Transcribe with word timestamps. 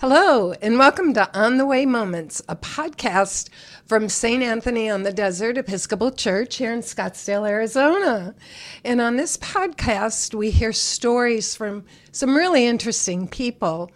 Hello, 0.00 0.52
and 0.62 0.78
welcome 0.78 1.12
to 1.14 1.28
On 1.36 1.58
the 1.58 1.66
Way 1.66 1.84
Moments, 1.84 2.40
a 2.48 2.54
podcast 2.54 3.48
from 3.84 4.08
St. 4.08 4.44
Anthony 4.44 4.88
on 4.88 5.02
the 5.02 5.12
Desert 5.12 5.58
Episcopal 5.58 6.12
Church 6.12 6.54
here 6.54 6.72
in 6.72 6.82
Scottsdale, 6.82 7.48
Arizona. 7.48 8.36
And 8.84 9.00
on 9.00 9.16
this 9.16 9.36
podcast, 9.38 10.34
we 10.34 10.52
hear 10.52 10.72
stories 10.72 11.56
from 11.56 11.84
some 12.12 12.36
really 12.36 12.64
interesting 12.64 13.26
people. 13.26 13.90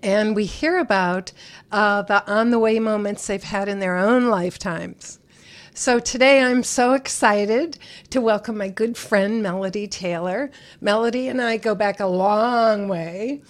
And 0.00 0.36
we 0.36 0.44
hear 0.44 0.78
about 0.78 1.32
uh, 1.72 2.02
the 2.02 2.24
on 2.30 2.50
the 2.50 2.60
way 2.60 2.78
moments 2.78 3.26
they've 3.26 3.42
had 3.42 3.68
in 3.68 3.80
their 3.80 3.96
own 3.96 4.26
lifetimes. 4.26 5.18
So 5.74 5.98
today 5.98 6.40
I'm 6.40 6.62
so 6.62 6.92
excited 6.92 7.78
to 8.10 8.20
welcome 8.20 8.56
my 8.56 8.68
good 8.68 8.96
friend 8.96 9.42
Melody 9.42 9.88
Taylor. 9.88 10.52
Melody 10.80 11.26
and 11.26 11.42
I 11.42 11.56
go 11.56 11.74
back 11.74 11.98
a 11.98 12.06
long 12.06 12.86
way. 12.86 13.42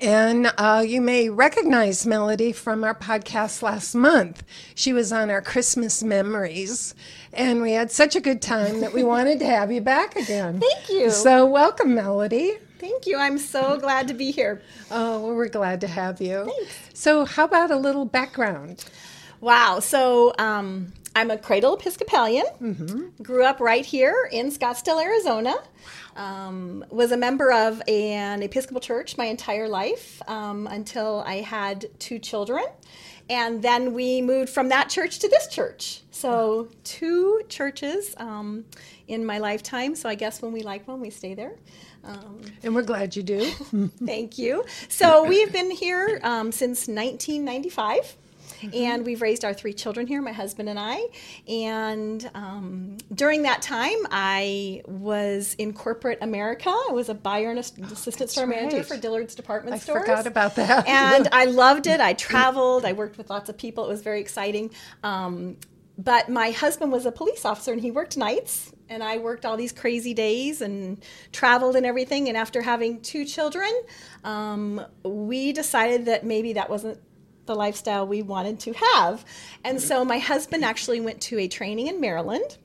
And 0.00 0.52
uh, 0.58 0.84
you 0.86 1.00
may 1.00 1.28
recognize 1.28 2.06
Melody 2.06 2.52
from 2.52 2.82
our 2.82 2.94
podcast 2.94 3.62
last 3.62 3.94
month. 3.94 4.42
She 4.74 4.92
was 4.92 5.12
on 5.12 5.30
our 5.30 5.40
Christmas 5.40 6.02
memories, 6.02 6.94
and 7.32 7.62
we 7.62 7.72
had 7.72 7.90
such 7.90 8.16
a 8.16 8.20
good 8.20 8.42
time 8.42 8.80
that 8.80 8.92
we 8.92 9.04
wanted 9.14 9.38
to 9.40 9.46
have 9.46 9.70
you 9.70 9.80
back 9.80 10.16
again. 10.16 10.60
Thank 10.60 10.88
you. 10.88 11.10
So, 11.10 11.46
welcome, 11.46 11.94
Melody. 11.94 12.58
Thank 12.78 13.06
you. 13.06 13.16
I'm 13.16 13.38
so 13.38 13.78
glad 13.78 14.08
to 14.08 14.14
be 14.14 14.30
here. 14.30 14.60
Oh, 14.90 15.20
well, 15.20 15.34
we're 15.34 15.48
glad 15.48 15.80
to 15.82 15.88
have 15.88 16.20
you. 16.20 16.44
Thanks. 16.44 16.78
So, 16.94 17.24
how 17.24 17.44
about 17.44 17.70
a 17.70 17.76
little 17.76 18.04
background? 18.04 18.84
Wow. 19.40 19.80
So, 19.80 20.34
um, 20.38 20.92
I'm 21.16 21.30
a 21.30 21.38
cradle 21.38 21.78
Episcopalian. 21.78 22.44
Mm-hmm. 22.60 23.22
Grew 23.22 23.42
up 23.42 23.58
right 23.58 23.86
here 23.86 24.28
in 24.30 24.50
Scottsdale, 24.50 25.02
Arizona. 25.02 25.54
Um, 26.14 26.84
was 26.90 27.10
a 27.10 27.16
member 27.16 27.50
of 27.52 27.80
an 27.88 28.42
Episcopal 28.42 28.82
church 28.82 29.16
my 29.16 29.24
entire 29.24 29.66
life 29.66 30.20
um, 30.28 30.66
until 30.66 31.24
I 31.26 31.36
had 31.36 31.86
two 31.98 32.18
children. 32.18 32.66
And 33.30 33.62
then 33.62 33.94
we 33.94 34.20
moved 34.20 34.50
from 34.50 34.68
that 34.68 34.90
church 34.90 35.20
to 35.20 35.28
this 35.28 35.48
church. 35.48 36.02
So, 36.10 36.68
two 36.84 37.40
churches 37.48 38.14
um, 38.18 38.66
in 39.08 39.24
my 39.24 39.38
lifetime. 39.38 39.94
So, 39.94 40.10
I 40.10 40.16
guess 40.16 40.42
when 40.42 40.52
we 40.52 40.60
like 40.60 40.86
one, 40.86 41.00
we 41.00 41.08
stay 41.08 41.32
there. 41.32 41.56
Um, 42.04 42.42
and 42.62 42.74
we're 42.74 42.82
glad 42.82 43.16
you 43.16 43.22
do. 43.22 43.50
thank 44.04 44.36
you. 44.36 44.66
So, 44.88 45.24
we've 45.24 45.50
been 45.50 45.70
here 45.70 46.20
um, 46.22 46.52
since 46.52 46.86
1995. 46.86 48.16
Mm-hmm. 48.60 48.74
And 48.74 49.06
we've 49.06 49.22
raised 49.22 49.44
our 49.44 49.54
three 49.54 49.72
children 49.72 50.06
here, 50.06 50.20
my 50.22 50.32
husband 50.32 50.68
and 50.68 50.78
I. 50.78 51.06
And 51.48 52.28
um, 52.34 52.98
during 53.14 53.42
that 53.42 53.62
time, 53.62 53.98
I 54.10 54.82
was 54.86 55.54
in 55.58 55.72
corporate 55.72 56.18
America. 56.20 56.70
I 56.70 56.92
was 56.92 57.08
a 57.08 57.14
buyer 57.14 57.50
and 57.50 57.58
assistant 57.58 58.30
store 58.30 58.46
right. 58.46 58.62
manager 58.62 58.82
for 58.82 58.96
Dillard's 58.96 59.34
department 59.34 59.76
I 59.76 59.78
stores. 59.78 60.02
I 60.02 60.06
forgot 60.06 60.26
about 60.26 60.54
that. 60.56 60.86
and 60.88 61.28
I 61.32 61.44
loved 61.46 61.86
it. 61.86 62.00
I 62.00 62.14
traveled. 62.14 62.84
I 62.84 62.92
worked 62.92 63.18
with 63.18 63.30
lots 63.30 63.48
of 63.48 63.56
people. 63.56 63.84
It 63.84 63.88
was 63.88 64.02
very 64.02 64.20
exciting. 64.20 64.70
Um, 65.02 65.56
but 65.98 66.28
my 66.28 66.50
husband 66.50 66.92
was 66.92 67.06
a 67.06 67.12
police 67.12 67.44
officer 67.44 67.72
and 67.72 67.80
he 67.80 67.90
worked 67.90 68.16
nights 68.16 68.72
and 68.88 69.02
I 69.02 69.18
worked 69.18 69.44
all 69.44 69.56
these 69.56 69.72
crazy 69.72 70.14
days 70.14 70.60
and 70.60 71.02
traveled 71.32 71.76
and 71.76 71.86
everything. 71.86 72.28
And 72.28 72.36
after 72.36 72.62
having 72.62 73.00
two 73.00 73.24
children, 73.24 73.70
um, 74.24 74.84
we 75.02 75.52
decided 75.52 76.04
that 76.06 76.24
maybe 76.24 76.52
that 76.54 76.68
wasn't 76.68 77.00
the 77.46 77.54
lifestyle 77.54 78.06
we 78.06 78.22
wanted 78.22 78.60
to 78.60 78.72
have. 78.72 79.24
And 79.64 79.80
so 79.80 80.04
my 80.04 80.18
husband 80.18 80.64
actually 80.64 81.00
went 81.00 81.20
to 81.22 81.38
a 81.38 81.48
training 81.48 81.86
in 81.86 82.00
Maryland. 82.00 82.58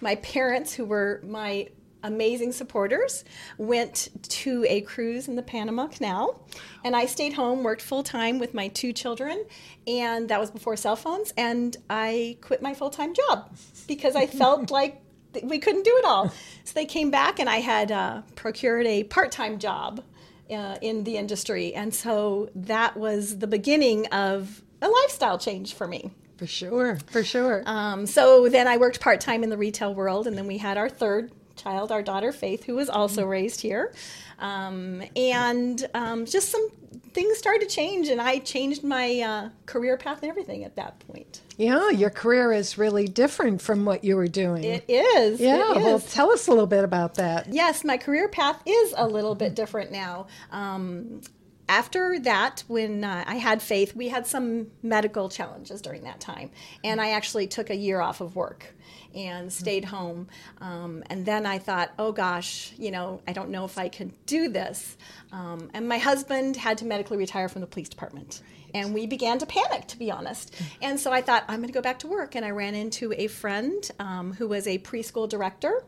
My 0.00 0.16
parents, 0.16 0.74
who 0.74 0.84
were 0.84 1.20
my 1.24 1.68
amazing 2.04 2.52
supporters, 2.52 3.24
went 3.56 4.08
to 4.22 4.64
a 4.68 4.82
cruise 4.82 5.26
in 5.26 5.36
the 5.36 5.42
Panama 5.42 5.86
Canal. 5.86 6.46
And 6.84 6.94
I 6.94 7.06
stayed 7.06 7.32
home, 7.32 7.62
worked 7.62 7.82
full 7.82 8.02
time 8.02 8.38
with 8.38 8.54
my 8.54 8.68
two 8.68 8.92
children, 8.92 9.44
and 9.86 10.28
that 10.28 10.38
was 10.38 10.50
before 10.50 10.76
cell 10.76 10.96
phones. 10.96 11.32
And 11.36 11.76
I 11.88 12.36
quit 12.42 12.62
my 12.62 12.74
full 12.74 12.90
time 12.90 13.14
job 13.14 13.56
because 13.88 14.14
I 14.14 14.26
felt 14.26 14.70
like 14.70 15.00
we 15.42 15.58
couldn't 15.58 15.84
do 15.84 15.96
it 15.96 16.04
all. 16.04 16.28
So 16.64 16.74
they 16.74 16.86
came 16.86 17.10
back, 17.10 17.40
and 17.40 17.48
I 17.48 17.56
had 17.56 17.90
uh, 17.90 18.22
procured 18.36 18.86
a 18.86 19.04
part 19.04 19.32
time 19.32 19.58
job 19.58 20.04
uh, 20.50 20.76
in 20.80 21.04
the 21.04 21.16
industry. 21.16 21.74
And 21.74 21.94
so 21.94 22.50
that 22.54 22.96
was 22.96 23.38
the 23.38 23.46
beginning 23.46 24.06
of 24.08 24.62
a 24.82 24.88
lifestyle 24.88 25.38
change 25.38 25.74
for 25.74 25.86
me. 25.86 26.10
For 26.36 26.46
sure, 26.46 26.98
for 27.06 27.22
sure. 27.22 27.62
Um, 27.64 28.06
so 28.06 28.48
then 28.48 28.66
I 28.66 28.76
worked 28.76 29.00
part 29.00 29.20
time 29.20 29.44
in 29.44 29.50
the 29.50 29.56
retail 29.56 29.94
world, 29.94 30.26
and 30.26 30.36
then 30.36 30.46
we 30.46 30.58
had 30.58 30.76
our 30.76 30.88
third 30.88 31.30
child, 31.56 31.92
our 31.92 32.02
daughter 32.02 32.32
Faith, 32.32 32.64
who 32.64 32.74
was 32.74 32.88
also 32.88 33.22
mm-hmm. 33.22 33.30
raised 33.30 33.60
here. 33.60 33.94
Um, 34.40 35.02
and 35.14 35.86
um, 35.94 36.26
just 36.26 36.50
some 36.50 36.68
things 37.14 37.38
started 37.38 37.68
to 37.68 37.74
change, 37.74 38.08
and 38.08 38.20
I 38.20 38.40
changed 38.40 38.84
my 38.84 39.20
uh, 39.20 39.48
career 39.66 39.96
path 39.96 40.22
and 40.22 40.30
everything 40.30 40.64
at 40.64 40.76
that 40.76 40.98
point. 41.06 41.40
Yeah, 41.56 41.90
your 41.90 42.10
career 42.10 42.52
is 42.52 42.76
really 42.76 43.06
different 43.06 43.62
from 43.62 43.84
what 43.84 44.04
you 44.04 44.16
were 44.16 44.26
doing. 44.26 44.64
It 44.64 44.84
is. 44.88 45.40
Yeah, 45.40 45.70
it 45.70 45.76
is. 45.78 45.84
well, 45.84 46.00
tell 46.00 46.30
us 46.32 46.48
a 46.48 46.50
little 46.50 46.66
bit 46.66 46.84
about 46.84 47.14
that. 47.14 47.52
Yes, 47.52 47.84
my 47.84 47.96
career 47.96 48.28
path 48.28 48.60
is 48.66 48.92
a 48.96 49.06
little 49.06 49.36
bit 49.36 49.54
different 49.54 49.92
now. 49.92 50.26
Um, 50.50 51.22
after 51.68 52.18
that, 52.20 52.64
when 52.66 53.04
uh, 53.04 53.24
I 53.26 53.36
had 53.36 53.62
faith, 53.62 53.94
we 53.96 54.08
had 54.08 54.26
some 54.26 54.66
medical 54.82 55.28
challenges 55.28 55.80
during 55.80 56.02
that 56.02 56.20
time, 56.20 56.50
and 56.82 57.00
I 57.00 57.10
actually 57.10 57.46
took 57.46 57.70
a 57.70 57.76
year 57.76 58.00
off 58.00 58.20
of 58.20 58.36
work 58.36 58.74
and 59.14 59.52
stayed 59.52 59.84
home. 59.84 60.28
Um, 60.60 61.04
and 61.10 61.24
then 61.24 61.46
I 61.46 61.58
thought, 61.58 61.92
oh 61.98 62.12
gosh, 62.12 62.72
you 62.78 62.90
know, 62.90 63.20
I 63.26 63.32
don't 63.32 63.50
know 63.50 63.64
if 63.64 63.78
I 63.78 63.88
can 63.88 64.12
do 64.26 64.48
this. 64.48 64.96
Um, 65.32 65.70
and 65.74 65.88
my 65.88 65.98
husband 65.98 66.56
had 66.56 66.78
to 66.78 66.84
medically 66.84 67.16
retire 67.16 67.48
from 67.48 67.60
the 67.60 67.66
police 67.66 67.88
department. 67.88 68.42
And 68.74 68.92
we 68.92 69.06
began 69.06 69.38
to 69.38 69.46
panic, 69.46 69.86
to 69.88 69.98
be 69.98 70.10
honest. 70.10 70.54
And 70.82 70.98
so 70.98 71.12
I 71.12 71.22
thought, 71.22 71.44
I'm 71.48 71.58
going 71.58 71.68
to 71.68 71.72
go 71.74 71.80
back 71.80 72.00
to 72.00 72.08
work. 72.08 72.34
And 72.34 72.44
I 72.44 72.50
ran 72.50 72.74
into 72.74 73.12
a 73.16 73.28
friend 73.28 73.88
um, 74.00 74.32
who 74.32 74.48
was 74.48 74.66
a 74.66 74.78
preschool 74.78 75.28
director. 75.28 75.84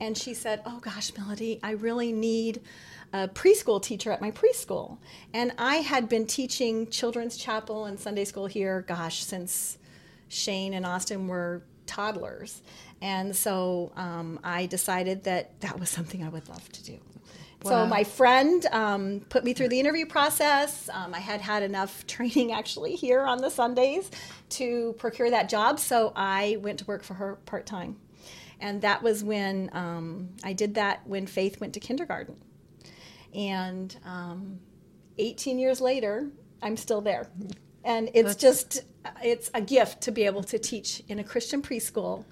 And 0.00 0.16
she 0.16 0.34
said, 0.34 0.62
Oh 0.66 0.78
gosh, 0.78 1.10
Melody, 1.16 1.58
I 1.62 1.72
really 1.72 2.12
need 2.12 2.60
a 3.12 3.28
preschool 3.28 3.82
teacher 3.82 4.12
at 4.12 4.20
my 4.20 4.30
preschool. 4.30 4.98
And 5.32 5.52
I 5.58 5.76
had 5.76 6.08
been 6.08 6.26
teaching 6.26 6.88
children's 6.88 7.36
chapel 7.36 7.86
and 7.86 7.98
Sunday 7.98 8.24
school 8.24 8.46
here, 8.46 8.84
gosh, 8.86 9.24
since 9.24 9.78
Shane 10.28 10.74
and 10.74 10.84
Austin 10.84 11.26
were 11.26 11.62
toddlers. 11.88 12.62
And 13.00 13.34
so 13.34 13.92
um, 13.96 14.38
I 14.44 14.66
decided 14.66 15.24
that 15.24 15.60
that 15.60 15.80
was 15.80 15.90
something 15.90 16.22
I 16.22 16.28
would 16.28 16.48
love 16.48 16.70
to 16.72 16.84
do. 16.84 16.98
Wow. 17.62 17.70
So 17.70 17.86
my 17.86 18.04
friend 18.04 18.64
um, 18.66 19.20
put 19.28 19.42
me 19.42 19.52
through 19.52 19.70
the 19.70 19.80
interview 19.80 20.06
process. 20.06 20.88
Um, 20.92 21.12
I 21.12 21.18
had 21.18 21.40
had 21.40 21.64
enough 21.64 22.06
training 22.06 22.52
actually 22.52 22.94
here 22.94 23.22
on 23.22 23.38
the 23.38 23.50
Sundays 23.50 24.10
to 24.50 24.94
procure 24.98 25.30
that 25.30 25.48
job, 25.48 25.80
so 25.80 26.12
I 26.14 26.58
went 26.60 26.78
to 26.80 26.84
work 26.84 27.02
for 27.02 27.14
her 27.14 27.36
part 27.46 27.66
time. 27.66 27.96
And 28.60 28.82
that 28.82 29.02
was 29.02 29.22
when 29.22 29.70
um, 29.72 30.30
I 30.44 30.52
did 30.52 30.74
that 30.74 31.06
when 31.06 31.26
Faith 31.26 31.60
went 31.60 31.74
to 31.74 31.80
kindergarten. 31.80 32.36
And 33.34 33.96
um, 34.04 34.58
18 35.18 35.58
years 35.58 35.80
later, 35.80 36.28
I'm 36.62 36.76
still 36.76 37.00
there. 37.00 37.28
And 37.88 38.10
it's 38.12 38.36
That's... 38.36 38.64
just, 38.64 38.84
it's 39.24 39.50
a 39.54 39.62
gift 39.62 40.02
to 40.02 40.12
be 40.12 40.24
able 40.26 40.44
to 40.44 40.58
teach 40.58 41.02
in 41.08 41.18
a 41.18 41.24
Christian 41.24 41.62
preschool 41.62 42.24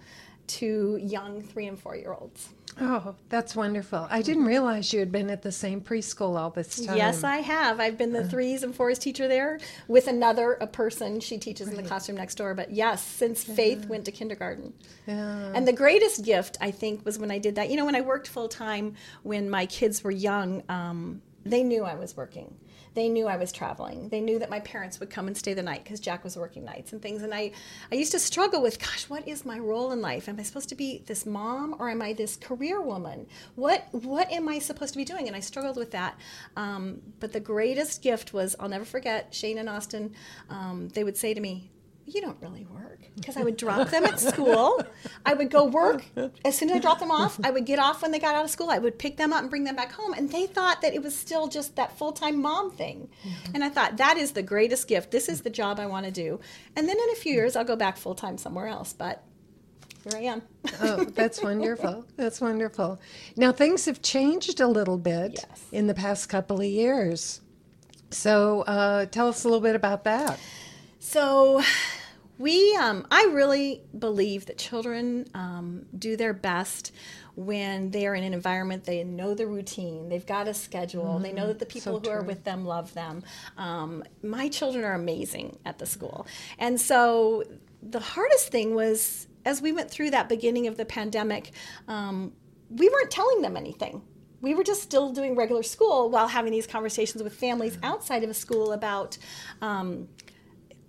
to 0.48 1.00
young 1.02 1.42
three 1.42 1.66
and 1.66 1.78
four 1.78 1.96
year 1.96 2.12
olds. 2.12 2.50
Oh, 2.78 3.14
that's 3.30 3.56
wonderful. 3.56 4.06
I 4.10 4.20
didn't 4.20 4.44
realize 4.44 4.92
you 4.92 5.00
had 5.00 5.10
been 5.10 5.30
at 5.30 5.40
the 5.40 5.50
same 5.50 5.80
preschool 5.80 6.38
all 6.38 6.50
this 6.50 6.84
time. 6.84 6.98
Yes, 6.98 7.24
I 7.24 7.36
have. 7.36 7.80
I've 7.80 7.96
been 7.96 8.12
the 8.12 8.20
uh. 8.20 8.28
threes 8.28 8.62
and 8.62 8.74
fours 8.74 8.98
teacher 8.98 9.26
there 9.28 9.58
with 9.88 10.08
another 10.08 10.58
a 10.60 10.66
person 10.66 11.18
she 11.20 11.38
teaches 11.38 11.68
right. 11.68 11.76
in 11.76 11.82
the 11.82 11.88
classroom 11.88 12.18
next 12.18 12.34
door. 12.34 12.52
But 12.52 12.70
yes, 12.70 13.02
since 13.02 13.48
yeah. 13.48 13.54
Faith 13.54 13.86
went 13.86 14.04
to 14.04 14.12
kindergarten. 14.12 14.74
Yeah. 15.06 15.52
And 15.54 15.66
the 15.66 15.72
greatest 15.72 16.22
gift, 16.22 16.58
I 16.60 16.70
think, 16.70 17.02
was 17.06 17.18
when 17.18 17.30
I 17.30 17.38
did 17.38 17.54
that. 17.54 17.70
You 17.70 17.76
know, 17.76 17.86
when 17.86 17.96
I 17.96 18.02
worked 18.02 18.28
full 18.28 18.48
time 18.48 18.94
when 19.22 19.48
my 19.48 19.64
kids 19.64 20.04
were 20.04 20.10
young, 20.10 20.62
um, 20.68 21.22
they 21.46 21.62
knew 21.62 21.82
I 21.82 21.94
was 21.94 22.14
working 22.14 22.54
they 22.96 23.10
knew 23.10 23.28
I 23.28 23.36
was 23.36 23.52
traveling. 23.52 24.08
They 24.08 24.20
knew 24.20 24.38
that 24.38 24.48
my 24.48 24.60
parents 24.60 24.98
would 25.00 25.10
come 25.10 25.26
and 25.26 25.36
stay 25.36 25.52
the 25.52 25.62
night 25.62 25.84
because 25.84 26.00
Jack 26.00 26.24
was 26.24 26.34
working 26.34 26.64
nights 26.64 26.94
and 26.94 27.02
things. 27.02 27.22
And 27.22 27.34
I, 27.34 27.52
I 27.92 27.94
used 27.94 28.12
to 28.12 28.18
struggle 28.18 28.62
with, 28.62 28.78
gosh, 28.80 29.10
what 29.10 29.28
is 29.28 29.44
my 29.44 29.58
role 29.58 29.92
in 29.92 30.00
life? 30.00 30.30
Am 30.30 30.40
I 30.40 30.42
supposed 30.42 30.70
to 30.70 30.74
be 30.74 31.04
this 31.04 31.26
mom 31.26 31.76
or 31.78 31.90
am 31.90 32.00
I 32.00 32.14
this 32.14 32.36
career 32.36 32.80
woman? 32.80 33.26
What 33.54 33.86
what 33.92 34.32
am 34.32 34.48
I 34.48 34.58
supposed 34.58 34.94
to 34.94 34.98
be 34.98 35.04
doing? 35.04 35.26
And 35.26 35.36
I 35.36 35.40
struggled 35.40 35.76
with 35.76 35.90
that. 35.90 36.18
Um, 36.56 37.02
but 37.20 37.34
the 37.34 37.40
greatest 37.40 38.02
gift 38.02 38.32
was, 38.32 38.56
I'll 38.58 38.70
never 38.70 38.86
forget, 38.86 39.34
Shane 39.34 39.58
and 39.58 39.68
Austin. 39.68 40.14
Um, 40.48 40.88
they 40.88 41.04
would 41.04 41.18
say 41.18 41.34
to 41.34 41.40
me, 41.40 41.70
you 42.06 42.20
don't 42.20 42.40
really 42.40 42.64
work 42.64 43.00
because 43.16 43.36
I 43.36 43.42
would 43.42 43.56
drop 43.56 43.90
them 43.90 44.04
at 44.04 44.20
school. 44.20 44.82
I 45.24 45.34
would 45.34 45.50
go 45.50 45.64
work 45.64 46.04
as 46.44 46.56
soon 46.56 46.70
as 46.70 46.76
I 46.76 46.78
dropped 46.78 47.00
them 47.00 47.10
off. 47.10 47.38
I 47.42 47.50
would 47.50 47.66
get 47.66 47.78
off 47.78 48.02
when 48.02 48.12
they 48.12 48.18
got 48.18 48.34
out 48.34 48.44
of 48.44 48.50
school. 48.50 48.70
I 48.70 48.78
would 48.78 48.98
pick 48.98 49.16
them 49.16 49.32
up 49.32 49.40
and 49.40 49.50
bring 49.50 49.64
them 49.64 49.74
back 49.74 49.92
home. 49.92 50.12
And 50.12 50.30
they 50.30 50.46
thought 50.46 50.82
that 50.82 50.94
it 50.94 51.02
was 51.02 51.16
still 51.16 51.48
just 51.48 51.74
that 51.76 51.98
full 51.98 52.12
time 52.12 52.40
mom 52.40 52.70
thing. 52.70 53.08
Mm-hmm. 53.24 53.54
And 53.54 53.64
I 53.64 53.68
thought, 53.68 53.96
that 53.96 54.16
is 54.16 54.32
the 54.32 54.42
greatest 54.42 54.86
gift. 54.86 55.10
This 55.10 55.28
is 55.28 55.42
the 55.42 55.50
job 55.50 55.80
I 55.80 55.86
want 55.86 56.06
to 56.06 56.12
do. 56.12 56.38
And 56.76 56.88
then 56.88 56.96
in 56.96 57.10
a 57.10 57.16
few 57.16 57.32
years, 57.32 57.56
I'll 57.56 57.64
go 57.64 57.76
back 57.76 57.96
full 57.96 58.14
time 58.14 58.38
somewhere 58.38 58.68
else. 58.68 58.92
But 58.92 59.24
here 60.04 60.20
I 60.20 60.22
am. 60.24 60.42
oh, 60.80 61.04
that's 61.06 61.42
wonderful. 61.42 62.04
That's 62.16 62.40
wonderful. 62.40 63.00
Now, 63.36 63.50
things 63.50 63.86
have 63.86 64.00
changed 64.00 64.60
a 64.60 64.68
little 64.68 64.98
bit 64.98 65.44
yes. 65.48 65.64
in 65.72 65.88
the 65.88 65.94
past 65.94 66.28
couple 66.28 66.60
of 66.60 66.66
years. 66.66 67.40
So 68.10 68.62
uh, 68.62 69.06
tell 69.06 69.26
us 69.28 69.42
a 69.42 69.48
little 69.48 69.60
bit 69.60 69.74
about 69.74 70.04
that. 70.04 70.38
So 70.98 71.62
we, 72.38 72.76
um, 72.76 73.06
I 73.10 73.30
really 73.32 73.82
believe 73.98 74.46
that 74.46 74.58
children 74.58 75.26
um, 75.34 75.86
do 75.98 76.16
their 76.16 76.34
best 76.34 76.92
when 77.34 77.90
they 77.90 78.06
are 78.06 78.14
in 78.14 78.24
an 78.24 78.32
environment 78.32 78.84
they 78.84 79.04
know 79.04 79.34
the 79.34 79.46
routine 79.46 80.08
they've 80.08 80.24
got 80.24 80.48
a 80.48 80.54
schedule 80.54 81.04
mm-hmm. 81.04 81.22
they 81.22 81.32
know 81.34 81.46
that 81.46 81.58
the 81.58 81.66
people 81.66 82.00
so 82.00 82.10
who 82.10 82.16
are 82.16 82.22
with 82.22 82.44
them 82.44 82.64
love 82.64 82.92
them. 82.94 83.22
Um, 83.58 84.04
my 84.22 84.48
children 84.48 84.84
are 84.84 84.94
amazing 84.94 85.58
at 85.66 85.78
the 85.78 85.86
school. 85.86 86.26
And 86.58 86.80
so 86.80 87.44
the 87.82 88.00
hardest 88.00 88.48
thing 88.48 88.74
was 88.74 89.28
as 89.44 89.60
we 89.62 89.70
went 89.72 89.90
through 89.90 90.10
that 90.10 90.28
beginning 90.28 90.66
of 90.66 90.76
the 90.76 90.84
pandemic 90.84 91.52
um, 91.88 92.32
we 92.70 92.88
weren't 92.88 93.10
telling 93.10 93.42
them 93.42 93.56
anything. 93.56 94.02
We 94.40 94.54
were 94.54 94.64
just 94.64 94.82
still 94.82 95.12
doing 95.12 95.34
regular 95.36 95.62
school 95.62 96.10
while 96.10 96.28
having 96.28 96.52
these 96.52 96.66
conversations 96.66 97.22
with 97.22 97.34
families 97.34 97.78
outside 97.82 98.22
of 98.24 98.30
a 98.30 98.34
school 98.34 98.72
about 98.72 99.16
um, 99.62 100.08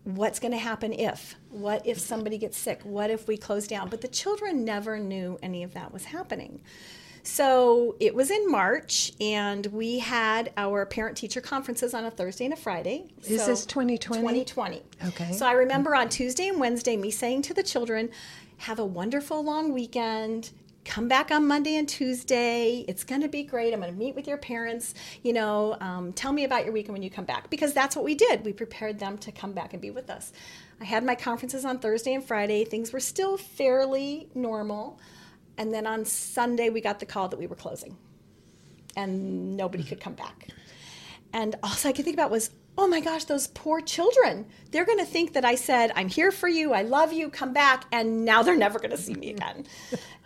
what's 0.07 0.39
going 0.39 0.53
to 0.53 0.57
happen 0.57 0.93
if? 0.93 1.35
What 1.49 1.85
if 1.85 1.99
somebody 1.99 2.37
gets 2.37 2.57
sick? 2.57 2.81
What 2.83 3.09
if 3.09 3.27
we 3.27 3.35
close 3.35 3.67
down? 3.67 3.89
But 3.89 4.01
the 4.01 4.07
children 4.07 4.63
never 4.63 4.97
knew 4.97 5.37
any 5.43 5.63
of 5.63 5.73
that 5.73 5.91
was 5.91 6.05
happening. 6.05 6.61
So 7.23 7.97
it 7.99 8.15
was 8.15 8.31
in 8.31 8.49
march 8.49 9.11
and 9.19 9.65
we 9.65 9.99
had 9.99 10.53
our 10.55 10.85
parent 10.85 11.17
teacher 11.17 11.41
conferences 11.41 11.93
on 11.93 12.05
a 12.05 12.11
thursday 12.11 12.45
and 12.45 12.53
a 12.53 12.57
friday. 12.57 13.07
Is 13.25 13.41
so 13.41 13.47
this 13.47 13.65
2020 13.65 14.21
2020 14.21 14.81
okay. 15.07 15.33
So 15.33 15.45
i 15.45 15.51
remember 15.51 15.93
on 15.93 16.07
tuesday 16.07 16.47
and 16.47 16.57
wednesday 16.57 16.95
me 16.95 17.11
saying 17.11 17.41
to 17.41 17.53
the 17.53 17.63
children 17.63 18.11
have 18.59 18.79
a 18.79 18.85
wonderful 18.85 19.43
long 19.43 19.73
weekend 19.73 20.51
come 20.87 21.07
back 21.07 21.31
on 21.31 21.45
Monday 21.45 21.75
and 21.75 21.87
Tuesday. 21.87 22.85
It's 22.87 23.03
going 23.03 23.21
to 23.21 23.27
be 23.27 23.43
great. 23.43 23.73
I'm 23.73 23.81
going 23.81 23.91
to 23.91 23.99
meet 23.99 24.15
with 24.15 24.25
your 24.25 24.37
parents. 24.37 24.93
You 25.21 25.33
know, 25.33 25.77
um, 25.81 26.13
tell 26.13 26.31
me 26.31 26.45
about 26.45 26.63
your 26.63 26.73
weekend 26.73 26.93
when 26.93 27.03
you 27.03 27.11
come 27.11 27.25
back 27.25 27.49
because 27.49 27.73
that's 27.73 27.95
what 27.95 28.05
we 28.05 28.15
did. 28.15 28.45
We 28.45 28.53
prepared 28.53 28.97
them 28.97 29.17
to 29.19 29.31
come 29.31 29.51
back 29.51 29.73
and 29.73 29.81
be 29.81 29.91
with 29.91 30.09
us. 30.09 30.31
I 30.79 30.85
had 30.85 31.03
my 31.03 31.13
conferences 31.13 31.65
on 31.65 31.79
Thursday 31.79 32.13
and 32.13 32.23
Friday. 32.23 32.63
Things 32.63 32.93
were 32.93 33.01
still 33.01 33.37
fairly 33.37 34.29
normal. 34.33 34.99
And 35.57 35.73
then 35.73 35.85
on 35.85 36.05
Sunday, 36.05 36.69
we 36.69 36.79
got 36.79 36.99
the 36.99 37.05
call 37.05 37.27
that 37.27 37.37
we 37.37 37.47
were 37.47 37.55
closing 37.55 37.97
and 38.95 39.57
nobody 39.57 39.83
could 39.83 39.99
come 39.99 40.13
back. 40.13 40.47
And 41.33 41.55
all 41.61 41.71
I 41.83 41.91
could 41.91 42.05
think 42.05 42.15
about 42.15 42.31
was, 42.31 42.51
oh 42.77 42.87
my 42.87 42.99
gosh, 42.99 43.25
those 43.25 43.47
poor 43.47 43.81
children. 43.81 44.45
They're 44.71 44.85
going 44.85 44.99
to 44.99 45.05
think 45.05 45.33
that 45.33 45.43
I 45.43 45.55
said, 45.55 45.91
I'm 45.95 46.09
here 46.09 46.31
for 46.31 46.47
you, 46.47 46.73
I 46.73 46.83
love 46.83 47.11
you, 47.11 47.29
come 47.29 47.53
back, 47.53 47.85
and 47.91 48.23
now 48.23 48.43
they're 48.43 48.55
never 48.55 48.79
going 48.79 48.91
to 48.91 48.97
see 48.97 49.13
me 49.13 49.31
again. 49.31 49.65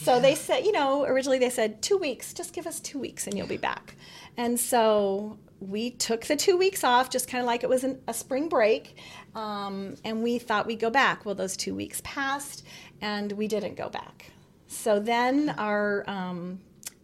So 0.00 0.20
they 0.20 0.36
said, 0.36 0.64
you 0.64 0.72
know, 0.72 1.04
originally 1.04 1.38
they 1.38 1.50
said 1.50 1.82
two 1.82 1.98
weeks, 1.98 2.32
just 2.32 2.52
give 2.52 2.66
us 2.66 2.78
two 2.78 3.00
weeks 3.00 3.26
and 3.26 3.36
you'll 3.36 3.48
be 3.48 3.56
back. 3.56 3.96
And 4.36 4.58
so 4.58 5.38
we 5.60 5.90
took 5.90 6.24
the 6.26 6.36
two 6.36 6.56
weeks 6.56 6.84
off, 6.84 7.10
just 7.10 7.28
kind 7.28 7.40
of 7.40 7.46
like 7.46 7.64
it 7.64 7.68
was 7.68 7.82
an, 7.82 8.00
a 8.06 8.14
spring 8.14 8.48
break, 8.48 8.96
um, 9.34 9.96
and 10.04 10.22
we 10.22 10.38
thought 10.38 10.66
we'd 10.66 10.78
go 10.78 10.90
back. 10.90 11.26
Well, 11.26 11.34
those 11.34 11.56
two 11.56 11.74
weeks 11.74 12.00
passed, 12.04 12.64
and 13.00 13.32
we 13.32 13.48
didn't 13.48 13.74
go 13.74 13.88
back. 13.88 14.30
So 14.68 15.00
then 15.00 15.50
our 15.58 16.04
um, 16.08 16.60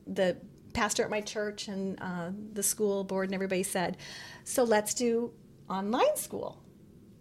the 0.07 0.37
pastor 0.73 1.03
at 1.03 1.11
my 1.11 1.21
church 1.21 1.69
and 1.69 1.99
uh, 2.01 2.31
the 2.53 2.63
school 2.63 3.03
board 3.03 3.29
and 3.29 3.35
everybody 3.35 3.65
said, 3.65 3.97
"So 4.45 4.63
let's 4.63 4.95
do 4.95 5.33
online 5.69 6.17
school." 6.17 6.63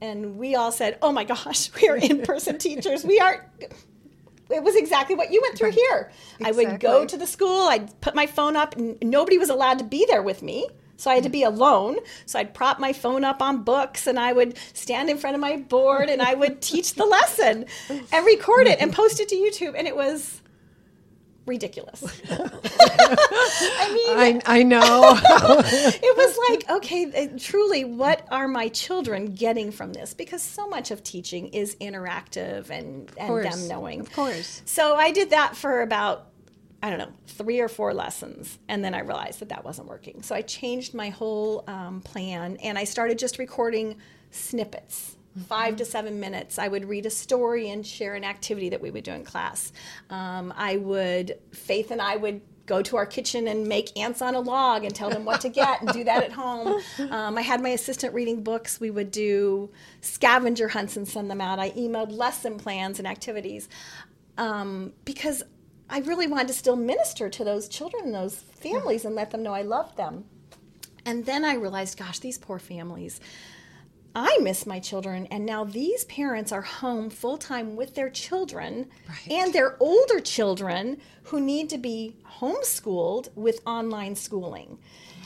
And 0.02 0.38
we 0.38 0.54
all 0.54 0.72
said, 0.72 1.00
"Oh 1.02 1.12
my 1.12 1.24
gosh, 1.24 1.72
we 1.81 1.90
are 1.90 1.98
in-person 1.98 2.60
teachers. 2.60 3.04
We 3.04 3.20
are 3.20 3.50
it 4.53 4.63
was 4.63 4.75
exactly 4.75 5.15
what 5.15 5.31
you 5.31 5.41
went 5.41 5.57
through 5.57 5.71
here. 5.71 6.11
Exactly. 6.39 6.65
I 6.65 6.69
would 6.71 6.79
go 6.79 7.05
to 7.05 7.17
the 7.17 7.27
school, 7.27 7.67
I'd 7.67 8.00
put 8.01 8.15
my 8.15 8.25
phone 8.25 8.55
up, 8.55 8.75
and 8.75 8.97
nobody 9.01 9.38
was 9.38 9.50
allowed 9.50 9.79
to 9.79 9.85
be 9.85 10.05
there 10.07 10.21
with 10.21 10.41
me. 10.41 10.67
So 10.97 11.11
I 11.11 11.15
had 11.15 11.23
to 11.23 11.29
be 11.29 11.44
alone. 11.44 11.97
So 12.25 12.39
I'd 12.39 12.53
prop 12.53 12.79
my 12.79 12.94
phone 12.94 13.23
up 13.23 13.41
on 13.41 13.63
books 13.63 14.07
and 14.07 14.19
I 14.19 14.31
would 14.31 14.57
stand 14.73 15.09
in 15.09 15.17
front 15.17 15.35
of 15.35 15.41
my 15.41 15.57
board 15.57 16.07
and 16.07 16.21
I 16.21 16.33
would 16.33 16.61
teach 16.61 16.94
the 16.94 17.05
lesson 17.05 17.65
and 17.89 18.25
record 18.25 18.67
it 18.67 18.79
and 18.79 18.94
post 18.94 19.19
it 19.19 19.27
to 19.29 19.35
YouTube. 19.35 19.73
And 19.75 19.88
it 19.88 19.95
was 19.95 20.41
ridiculous. 21.45 22.04
I 22.30 23.94
mean, 23.94 24.42
I, 24.45 24.60
I 24.60 24.63
know. 24.63 25.19
it 25.24 26.18
was 26.18 26.38
like, 26.50 26.69
okay, 26.69 27.30
truly, 27.38 27.84
what 27.86 28.25
are 28.31 28.48
my 28.48 28.69
children 28.69 29.34
getting 29.34 29.72
from 29.72 29.94
this? 29.94 30.13
Because 30.13 30.42
so 30.42 30.68
much 30.68 30.92
of 30.92 31.04
teaching 31.04 31.48
is 31.50 31.75
interactive 31.75 32.69
and, 32.69 33.12
and 33.18 33.44
them 33.44 33.68
knowing. 33.68 34.00
Of 34.01 34.12
course. 34.13 34.62
So 34.66 34.95
I 34.95 35.12
did 35.12 35.31
that 35.31 35.56
for 35.56 35.81
about, 35.81 36.30
I 36.81 36.90
don't 36.90 37.00
know, 37.00 37.13
three 37.28 37.60
or 37.60 37.68
four 37.68 37.94
lessons. 37.94 38.57
And 38.68 38.84
then 38.84 38.94
I 38.94 39.00
realized 39.01 39.39
that 39.39 39.50
that 39.50 39.63
wasn't 39.66 39.88
working. 39.88 40.22
So 40.22 40.36
I 40.36 40.42
changed 40.42 40.94
my 40.94 41.10
whole 41.10 41.63
um, 41.68 42.01
plan 42.01 42.57
and 42.57 42.78
I 42.78 42.86
started 42.86 43.18
just 43.18 43.38
recording 43.38 43.98
snippets 44.31 45.18
five 45.47 45.75
to 45.77 45.85
seven 45.85 46.19
minutes. 46.19 46.59
I 46.59 46.68
would 46.68 46.85
read 46.85 47.06
a 47.06 47.09
story 47.09 47.69
and 47.69 47.85
share 47.85 48.15
an 48.15 48.24
activity 48.24 48.69
that 48.69 48.81
we 48.81 48.91
would 48.91 49.03
do 49.03 49.12
in 49.12 49.24
class. 49.24 49.71
Um, 50.09 50.53
I 50.56 50.77
would, 50.77 51.39
Faith 51.51 51.91
and 51.91 52.01
I 52.01 52.15
would 52.15 52.41
go 52.65 52.81
to 52.81 52.95
our 52.95 53.06
kitchen 53.06 53.47
and 53.47 53.68
make 53.68 53.97
ants 53.97 54.21
on 54.21 54.35
a 54.35 54.39
log 54.39 54.85
and 54.85 54.95
tell 54.95 55.09
them 55.09 55.25
what 55.25 55.41
to 55.41 55.50
get 55.50 55.81
and 55.81 55.89
do 55.89 56.03
that 56.06 56.24
at 56.24 56.31
home. 56.31 56.81
Um, 57.09 57.38
I 57.38 57.41
had 57.41 57.62
my 57.62 57.69
assistant 57.69 58.13
reading 58.13 58.41
books. 58.41 58.80
We 58.80 58.89
would 58.89 59.12
do 59.12 59.69
scavenger 60.01 60.69
hunts 60.69 60.95
and 60.95 61.07
send 61.07 61.30
them 61.30 61.41
out. 61.41 61.59
I 61.59 61.71
emailed 61.71 62.12
lesson 62.12 62.57
plans 62.57 63.00
and 63.00 63.07
activities 63.07 63.68
um, 64.38 64.94
because 65.03 65.44
I 65.89 66.00
really 66.00 66.27
wanted 66.27 66.47
to 66.47 66.53
still 66.53 66.75
minister 66.75 67.29
to 67.29 67.44
those 67.44 67.68
children 67.68 68.06
and 68.06 68.15
those 68.15 68.36
families 68.36 69.03
and 69.06 69.13
let 69.15 69.31
them 69.31 69.44
know 69.44 69.53
I 69.53 69.63
loved 69.63 69.97
them. 69.97 70.25
And 71.06 71.25
then 71.25 71.44
I 71.44 71.56
realized, 71.56 71.97
gosh, 71.97 72.19
these 72.19 72.38
poor 72.38 72.59
families 72.59 73.19
I 74.15 74.38
miss 74.42 74.65
my 74.65 74.80
children, 74.80 75.25
and 75.31 75.45
now 75.45 75.63
these 75.63 76.06
parents 76.06 76.51
are 76.51 76.62
home 76.62 77.10
full 77.10 77.38
time 77.38 77.75
with 77.75 77.95
their 77.95 78.10
children 78.10 78.89
right. 79.10 79.31
and 79.31 79.54
their 79.54 79.75
older 79.80 80.19
children 80.19 81.00
who 81.24 81.39
need 81.39 81.69
to 81.69 81.80
be 81.80 82.15
homeschooled 82.39 83.30
with 83.36 83.62
online 83.65 84.15
schooling. 84.15 84.77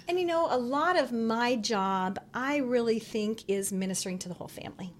And 0.07 0.17
you 0.17 0.25
know, 0.25 0.47
a 0.49 0.57
lot 0.57 0.97
of 0.97 1.11
my 1.11 1.57
job, 1.57 2.17
I 2.33 2.57
really 2.57 2.99
think, 2.99 3.43
is 3.49 3.73
ministering 3.73 4.19
to 4.19 4.29
the 4.29 4.35
whole 4.35 4.47
family. 4.47 4.93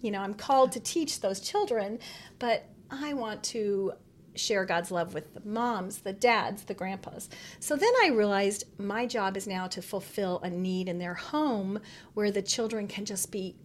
You 0.00 0.12
know, 0.12 0.20
I'm 0.20 0.34
called 0.34 0.72
to 0.72 0.80
teach 0.80 1.20
those 1.20 1.40
children, 1.40 1.98
but 2.38 2.64
I 2.90 3.12
want 3.12 3.42
to 3.44 3.92
share 4.36 4.64
God's 4.64 4.90
love 4.90 5.14
with 5.14 5.34
the 5.34 5.48
moms, 5.48 5.98
the 5.98 6.12
dads, 6.12 6.64
the 6.64 6.74
grandpas. 6.74 7.28
So 7.60 7.76
then 7.76 7.92
I 8.02 8.08
realized 8.08 8.64
my 8.78 9.06
job 9.06 9.36
is 9.36 9.46
now 9.46 9.66
to 9.68 9.82
fulfill 9.82 10.40
a 10.42 10.50
need 10.50 10.88
in 10.88 10.98
their 10.98 11.14
home 11.14 11.80
where 12.14 12.30
the 12.30 12.42
children 12.42 12.86
can 12.88 13.04
just 13.04 13.30
be 13.30 13.56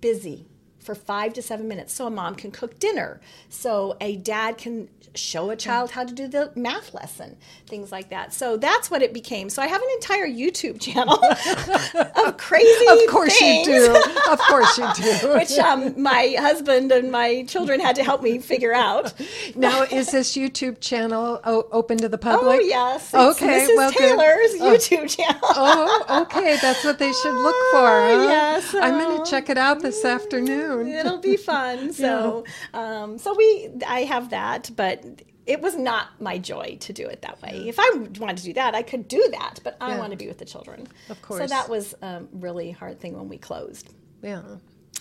busy 0.00 0.49
for 0.80 0.94
five 0.94 1.32
to 1.34 1.42
seven 1.42 1.68
minutes 1.68 1.92
so 1.92 2.06
a 2.06 2.10
mom 2.10 2.34
can 2.34 2.50
cook 2.50 2.78
dinner. 2.78 3.20
So 3.48 3.96
a 4.00 4.16
dad 4.16 4.58
can 4.58 4.88
show 5.14 5.50
a 5.50 5.56
child 5.56 5.90
how 5.90 6.04
to 6.04 6.14
do 6.14 6.28
the 6.28 6.52
math 6.54 6.94
lesson 6.94 7.36
things 7.66 7.90
like 7.92 8.10
that. 8.10 8.32
So 8.32 8.56
that's 8.56 8.90
what 8.90 9.02
it 9.02 9.12
became. 9.12 9.50
So 9.50 9.60
i 9.62 9.66
have 9.66 9.82
an 9.82 9.88
entire 9.94 10.26
youtube 10.28 10.80
channel 10.80 11.18
of 12.26 12.36
crazy 12.36 12.86
of 12.86 12.98
course 13.08 13.36
things, 13.36 13.66
you 13.66 13.74
do. 13.74 14.02
Of 14.30 14.38
course 14.40 14.78
you 14.78 14.88
do. 14.94 15.34
Which 15.34 15.58
um, 15.58 16.00
my 16.00 16.34
husband 16.38 16.92
and 16.92 17.10
my 17.10 17.44
children 17.44 17.80
had 17.80 17.96
to 17.96 18.04
help 18.04 18.22
me 18.22 18.38
figure 18.38 18.72
out. 18.72 19.12
Now 19.56 19.82
is 19.82 20.12
this 20.12 20.36
youtube 20.36 20.80
channel 20.80 21.40
o- 21.44 21.66
open 21.72 21.98
to 21.98 22.08
the 22.08 22.18
public? 22.18 22.60
oh 22.60 22.64
yes 22.64 23.12
okay 23.12 23.66
Mrs. 23.68 23.76
well 23.76 23.92
taylor's 23.92 24.52
good. 24.54 24.80
youtube 24.80 25.16
channel. 25.16 25.40
Oh 25.42 26.22
okay. 26.22 26.56
That's 26.60 26.84
what 26.84 26.98
they 26.98 27.12
should 27.12 27.34
look 27.34 27.56
for 27.72 27.88
huh? 27.88 28.26
yes 28.28 28.74
i'm 28.74 28.98
going 28.98 29.24
to 29.24 29.30
check 29.30 29.48
it 29.50 29.58
out 29.58 29.80
this 29.80 30.04
afternoon 30.04 30.69
It'll 30.86 31.18
be 31.18 31.36
fun. 31.36 31.92
So, 32.00 32.44
yeah. 32.72 33.02
um, 33.02 33.18
so 33.18 33.34
we, 33.34 33.70
I 33.86 34.04
have 34.04 34.30
that, 34.30 34.70
but 34.74 35.04
it 35.46 35.60
was 35.60 35.76
not 35.76 36.08
my 36.20 36.38
joy 36.38 36.78
to 36.80 36.92
do 36.92 37.06
it 37.06 37.22
that 37.22 37.42
way. 37.42 37.68
If 37.68 37.76
I 37.78 37.90
wanted 38.18 38.38
to 38.38 38.44
do 38.44 38.52
that, 38.54 38.74
I 38.74 38.82
could 38.82 39.08
do 39.08 39.28
that, 39.32 39.60
but 39.64 39.76
I 39.80 39.90
yeah. 39.90 39.98
want 39.98 40.12
to 40.12 40.16
be 40.16 40.26
with 40.28 40.38
the 40.38 40.44
children. 40.44 40.86
Of 41.08 41.20
course. 41.20 41.40
So 41.40 41.46
that 41.46 41.68
was 41.68 41.94
a 42.02 42.22
really 42.32 42.70
hard 42.70 43.00
thing 43.00 43.16
when 43.16 43.28
we 43.28 43.38
closed. 43.38 43.92
Yeah. 44.22 44.42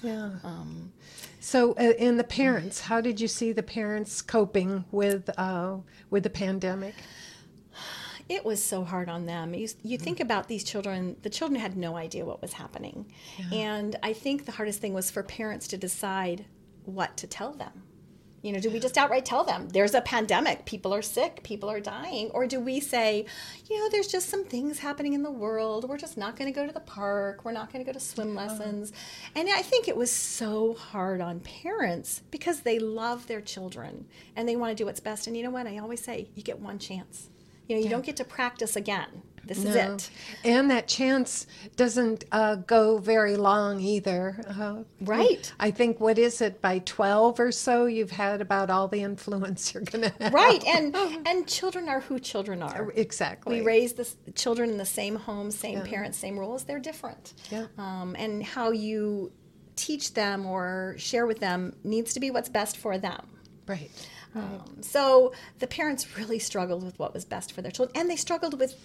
Yeah. 0.02 0.32
Um, 0.44 0.92
so, 1.40 1.74
uh, 1.74 1.94
in 1.98 2.18
the 2.18 2.24
parents, 2.24 2.80
how 2.82 3.02
did 3.02 3.20
you 3.20 3.28
see 3.28 3.52
the 3.52 3.64
parents 3.64 4.22
coping 4.22 4.86
with 4.92 5.30
uh, 5.38 5.78
with 6.10 6.24
the 6.24 6.30
pandemic? 6.30 6.96
It 8.30 8.46
was 8.46 8.64
so 8.64 8.84
hard 8.84 9.10
on 9.10 9.26
them. 9.26 9.54
You, 9.54 9.68
you 9.82 9.98
mm-hmm. 9.98 10.04
think 10.04 10.20
about 10.20 10.48
these 10.48 10.64
children, 10.64 11.18
the 11.24 11.30
children 11.30 11.60
had 11.60 11.76
no 11.76 11.98
idea 11.98 12.24
what 12.24 12.42
was 12.42 12.54
happening. 12.54 13.12
Yeah. 13.38 13.58
And 13.58 13.96
I 14.04 14.14
think 14.14 14.46
the 14.46 14.52
hardest 14.52 14.80
thing 14.80 14.94
was 14.94 15.10
for 15.10 15.24
parents 15.24 15.68
to 15.70 15.78
decide 15.78 16.46
what 16.86 17.18
to 17.18 17.28
tell 17.28 17.54
them. 17.54 17.84
You 18.42 18.54
know, 18.54 18.60
do 18.60 18.70
we 18.70 18.80
just 18.80 18.98
outright 18.98 19.26
tell 19.26 19.44
them 19.44 19.68
there's 19.68 19.94
a 19.94 20.00
pandemic, 20.00 20.64
people 20.64 20.94
are 20.94 21.02
sick, 21.02 21.44
people 21.44 21.70
are 21.70 21.82
dying? 21.82 22.30
Or 22.30 22.48
do 22.48 22.62
we 22.62 22.80
say, 22.80 23.26
you 23.70 23.78
know, 23.78 23.90
there's 23.90 24.08
just 24.08 24.30
some 24.30 24.46
things 24.46 24.80
happening 24.80 25.12
in 25.12 25.24
the 25.24 25.32
world. 25.32 25.90
We're 25.90 25.98
just 25.98 26.18
not 26.18 26.38
going 26.38 26.52
to 26.52 26.58
go 26.58 26.66
to 26.66 26.72
the 26.72 26.80
park. 26.80 27.44
We're 27.44 27.52
not 27.52 27.74
going 27.74 27.84
to 27.84 27.92
go 27.92 27.92
to 27.92 28.00
swim 28.00 28.36
lessons. 28.36 28.94
And 29.36 29.50
I 29.50 29.62
think 29.62 29.90
it 29.90 29.98
was 29.98 30.10
so 30.10 30.76
hard 30.76 31.20
on 31.20 31.42
parents 31.42 32.22
because 32.32 32.62
they 32.62 32.80
love 32.80 33.28
their 33.28 33.42
children 33.42 34.06
and 34.38 34.48
they 34.48 34.56
want 34.56 34.72
to 34.72 34.82
do 34.82 34.86
what's 34.86 35.02
best. 35.02 35.28
And 35.28 35.36
you 35.36 35.44
know 35.44 35.50
what? 35.50 35.68
I 35.68 35.80
always 35.80 36.02
say, 36.02 36.30
you 36.36 36.44
get 36.44 36.60
one 36.60 36.80
chance 36.80 37.28
you 37.70 37.76
know, 37.76 37.80
you 37.80 37.86
yeah. 37.86 37.92
don't 37.92 38.06
get 38.06 38.18
to 38.18 38.26
practice 38.26 38.76
again. 38.76 39.22
This 39.46 39.64
is 39.64 39.76
it. 39.76 40.10
And 40.44 40.70
that 40.70 40.88
chance 40.88 41.48
doesn't 41.76 42.26
uh, 42.32 42.56
go 42.56 43.00
very 43.00 43.36
long 43.36 43.80
either. 43.80 44.42
Uh, 44.48 44.84
Right. 45.02 45.52
I 45.60 45.72
think, 45.72 46.00
what 46.00 46.20
is 46.20 46.40
it, 46.42 46.62
by 46.62 46.80
12 46.80 47.40
or 47.40 47.52
so, 47.52 47.86
you've 47.86 48.12
had 48.12 48.42
about 48.42 48.70
all 48.70 48.88
the 48.88 49.02
influence 49.02 49.74
you're 49.74 49.84
going 49.84 50.04
to 50.12 50.14
have. 50.20 50.34
Right. 50.34 50.64
And 50.68 50.96
and 51.26 51.48
children 51.48 51.90
are 51.90 52.02
who 52.02 52.20
children 52.20 52.62
are. 52.62 52.92
Exactly. 52.96 53.62
We 53.62 53.66
raise 53.66 53.94
the 53.94 54.08
children 54.34 54.70
in 54.70 54.78
the 54.78 54.86
same 54.86 55.16
home, 55.16 55.50
same 55.50 55.82
parents, 55.82 56.18
same 56.18 56.38
rules. 56.38 56.66
They're 56.66 56.80
different. 56.80 57.34
Yeah. 57.50 57.68
Um, 57.78 58.16
and 58.20 58.44
how 58.44 58.72
you 58.72 59.32
teach 59.76 60.14
them 60.14 60.46
or 60.46 60.96
share 60.98 61.26
with 61.26 61.40
them 61.40 61.74
needs 61.84 62.14
to 62.14 62.20
be 62.20 62.30
what's 62.30 62.50
best 62.50 62.78
for 62.78 62.98
them. 62.98 63.26
Right. 63.66 63.90
Um, 64.36 64.82
so 64.82 65.34
the 65.60 65.68
parents 65.68 66.18
really 66.18 66.40
struggled 66.40 66.84
with 66.84 66.98
what 67.00 67.14
was 67.14 67.26
best 67.26 67.52
for 67.52 67.62
their 67.62 67.72
children, 67.72 67.98
and 68.00 68.10
they 68.10 68.16
struggled 68.16 68.60
with 68.60 68.76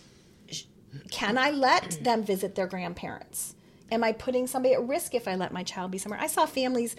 can 1.10 1.36
I 1.38 1.50
let 1.50 1.98
them 2.02 2.22
visit 2.22 2.54
their 2.54 2.66
grandparents? 2.66 3.56
Am 3.90 4.04
I 4.04 4.12
putting 4.12 4.46
somebody 4.46 4.74
at 4.74 4.82
risk 4.82 5.14
if 5.14 5.26
I 5.26 5.34
let 5.34 5.52
my 5.52 5.62
child 5.62 5.90
be 5.90 5.98
somewhere? 5.98 6.20
I 6.20 6.28
saw 6.28 6.46
families 6.46 6.96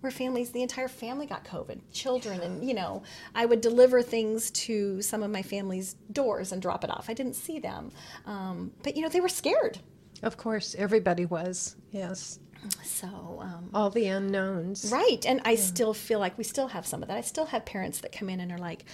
where 0.00 0.10
families, 0.10 0.50
the 0.50 0.62
entire 0.62 0.86
family 0.86 1.26
got 1.26 1.44
COVID, 1.44 1.80
children, 1.90 2.40
and 2.42 2.66
you 2.66 2.74
know, 2.74 3.02
I 3.34 3.46
would 3.46 3.60
deliver 3.60 4.02
things 4.02 4.50
to 4.52 5.00
some 5.02 5.22
of 5.22 5.30
my 5.30 5.42
family's 5.42 5.94
doors 6.12 6.52
and 6.52 6.60
drop 6.60 6.84
it 6.84 6.90
off. 6.90 7.06
I 7.08 7.14
didn't 7.14 7.34
see 7.34 7.58
them, 7.58 7.90
um, 8.26 8.72
but 8.82 8.96
you 8.96 9.02
know, 9.02 9.08
they 9.08 9.20
were 9.20 9.28
scared. 9.28 9.78
Of 10.22 10.36
course, 10.36 10.74
everybody 10.78 11.24
was. 11.24 11.76
Yes. 11.90 12.38
So 12.82 13.40
um, 13.42 13.70
All 13.74 13.90
the 13.90 14.06
unknowns. 14.06 14.90
Right. 14.90 15.24
And 15.26 15.40
I 15.44 15.54
still 15.56 15.94
feel 15.94 16.18
like 16.18 16.36
we 16.38 16.44
still 16.44 16.68
have 16.68 16.86
some 16.86 17.02
of 17.02 17.08
that. 17.08 17.16
I 17.16 17.22
still 17.22 17.46
have 17.46 17.64
parents 17.64 18.00
that 18.00 18.12
come 18.12 18.28
in 18.28 18.40
and 18.40 18.50
are 18.52 18.58
like, 18.58 18.84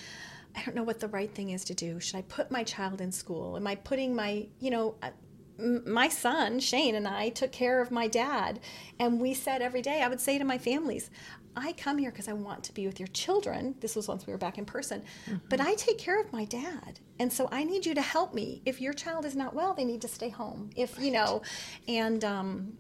I 0.56 0.62
don't 0.64 0.74
know 0.74 0.82
what 0.82 1.00
the 1.00 1.08
right 1.08 1.32
thing 1.32 1.50
is 1.50 1.64
to 1.66 1.74
do. 1.74 2.00
Should 2.00 2.16
I 2.16 2.22
put 2.22 2.50
my 2.50 2.64
child 2.64 3.00
in 3.00 3.12
school? 3.12 3.56
Am 3.56 3.66
I 3.66 3.76
putting 3.76 4.14
my, 4.16 4.46
you 4.58 4.70
know, 4.70 4.96
uh, 5.02 5.10
m- 5.58 5.84
my 5.86 6.08
son, 6.08 6.58
Shane, 6.58 6.94
and 6.96 7.06
I 7.06 7.28
took 7.28 7.52
care 7.52 7.80
of 7.80 7.90
my 7.90 8.08
dad. 8.08 8.58
And 8.98 9.20
we 9.20 9.34
said 9.34 9.62
every 9.62 9.82
day, 9.82 10.02
I 10.02 10.08
would 10.08 10.20
say 10.20 10.38
to 10.38 10.44
my 10.44 10.58
families, 10.58 11.10
I 11.56 11.72
come 11.72 11.98
here 11.98 12.10
because 12.10 12.28
I 12.28 12.32
want 12.32 12.62
to 12.64 12.74
be 12.74 12.86
with 12.86 13.00
your 13.00 13.08
children. 13.08 13.74
This 13.80 13.96
was 13.96 14.06
once 14.08 14.26
we 14.26 14.32
were 14.32 14.38
back 14.38 14.56
in 14.58 14.64
person. 14.64 15.02
But 15.48 15.60
I 15.60 15.74
take 15.74 15.98
care 15.98 16.20
of 16.20 16.32
my 16.32 16.44
dad. 16.44 17.00
And 17.18 17.32
so 17.32 17.48
I 17.50 17.64
need 17.64 17.84
you 17.86 17.94
to 17.94 18.02
help 18.02 18.34
me. 18.34 18.62
If 18.64 18.80
your 18.80 18.92
child 18.92 19.24
is 19.24 19.34
not 19.36 19.52
well, 19.54 19.74
they 19.74 19.84
need 19.84 20.00
to 20.02 20.08
stay 20.08 20.28
home. 20.28 20.70
If, 20.76 20.98
you 20.98 21.10
know, 21.10 21.42
and, 21.88 22.24
um, 22.24 22.72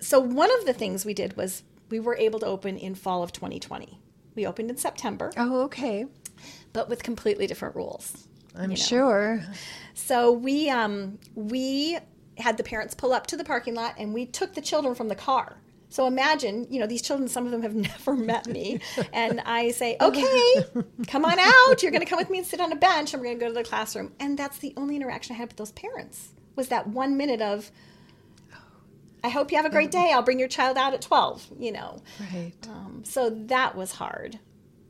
so 0.00 0.20
one 0.20 0.50
of 0.58 0.66
the 0.66 0.72
things 0.72 1.04
we 1.04 1.14
did 1.14 1.36
was 1.36 1.62
we 1.90 2.00
were 2.00 2.16
able 2.16 2.38
to 2.40 2.46
open 2.46 2.76
in 2.76 2.94
fall 2.94 3.22
of 3.22 3.32
2020 3.32 4.00
we 4.34 4.46
opened 4.46 4.70
in 4.70 4.76
september. 4.76 5.32
Oh, 5.36 5.62
okay. 5.62 6.06
but 6.72 6.88
with 6.88 7.02
completely 7.02 7.46
different 7.46 7.74
rules 7.76 8.28
I'm 8.54 8.70
you 8.70 8.76
know. 8.76 8.82
sure. 8.82 9.42
so 9.94 10.32
we 10.32 10.68
um, 10.68 11.18
we 11.34 11.98
had 12.38 12.56
the 12.56 12.64
parents 12.64 12.94
pull 12.94 13.12
up 13.12 13.26
to 13.28 13.36
the 13.36 13.44
parking 13.44 13.74
lot 13.74 13.94
and 13.98 14.14
we 14.14 14.26
took 14.26 14.54
the 14.54 14.60
children 14.60 14.94
from 14.94 15.08
the 15.08 15.14
car. 15.14 15.60
So 15.90 16.06
imagine 16.06 16.66
you 16.70 16.80
know 16.80 16.86
these 16.86 17.02
children 17.02 17.28
some 17.28 17.46
of 17.46 17.52
them 17.52 17.62
have 17.62 17.74
never 17.90 18.14
met 18.14 18.46
me. 18.46 18.80
And 19.12 19.40
i 19.40 19.70
say 19.70 19.96
okay 20.00 20.64
come 21.06 21.24
on 21.24 21.38
out. 21.38 21.82
You're 21.82 21.92
going 21.92 22.02
to 22.02 22.08
come 22.08 22.18
with 22.18 22.30
me 22.30 22.38
and 22.38 22.46
sit 22.46 22.60
on 22.60 22.72
a 22.72 22.76
bench. 22.76 23.14
And 23.14 23.20
we're 23.20 23.28
going 23.28 23.38
to 23.38 23.44
go 23.46 23.48
to 23.48 23.54
the 23.54 23.64
classroom. 23.64 24.12
And 24.20 24.38
that's 24.38 24.58
the 24.58 24.72
only 24.76 24.96
interaction 24.96 25.34
i 25.34 25.38
had 25.38 25.48
with 25.48 25.56
those 25.56 25.72
parents 25.72 26.30
was 26.56 26.68
that 26.68 26.88
one 26.88 27.16
minute 27.16 27.40
of 27.40 27.70
I 29.24 29.28
hope 29.28 29.50
you 29.50 29.56
have 29.56 29.66
a 29.66 29.70
great 29.70 29.90
day. 29.90 30.12
I'll 30.12 30.22
bring 30.22 30.38
your 30.38 30.48
child 30.48 30.76
out 30.76 30.94
at 30.94 31.02
12, 31.02 31.48
you 31.58 31.72
know. 31.72 32.00
Right. 32.32 32.52
Um, 32.68 33.02
so 33.04 33.30
that 33.30 33.74
was 33.74 33.92
hard, 33.92 34.38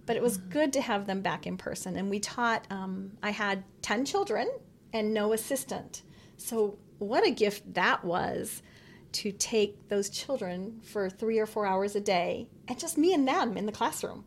but 0.07 0.17
it 0.17 0.23
was 0.23 0.37
good 0.37 0.73
to 0.75 0.81
have 0.81 1.07
them 1.07 1.23
back 1.23 1.47
in 1.47 1.57
person. 1.57 1.97
And 1.97 2.11
we 2.11 2.21
taught, 2.21 2.67
um, 2.71 3.13
I 3.23 3.31
had 3.31 3.65
10 3.83 4.05
children 4.05 4.51
and 4.93 5.15
no 5.15 5.33
assistant. 5.33 6.03
So, 6.37 6.79
what 6.99 7.27
a 7.27 7.31
gift 7.31 7.75
that 7.75 8.05
was 8.05 8.63
to 9.13 9.33
take 9.33 9.89
those 9.89 10.11
children 10.11 10.81
for 10.83 11.09
three 11.09 11.39
or 11.39 11.47
four 11.47 11.65
hours 11.65 11.95
a 11.97 12.01
day 12.01 12.49
and 12.67 12.79
just 12.79 12.99
me 12.99 13.15
and 13.15 13.27
them 13.27 13.57
in 13.57 13.67
the 13.67 13.73
classroom. 13.73 14.25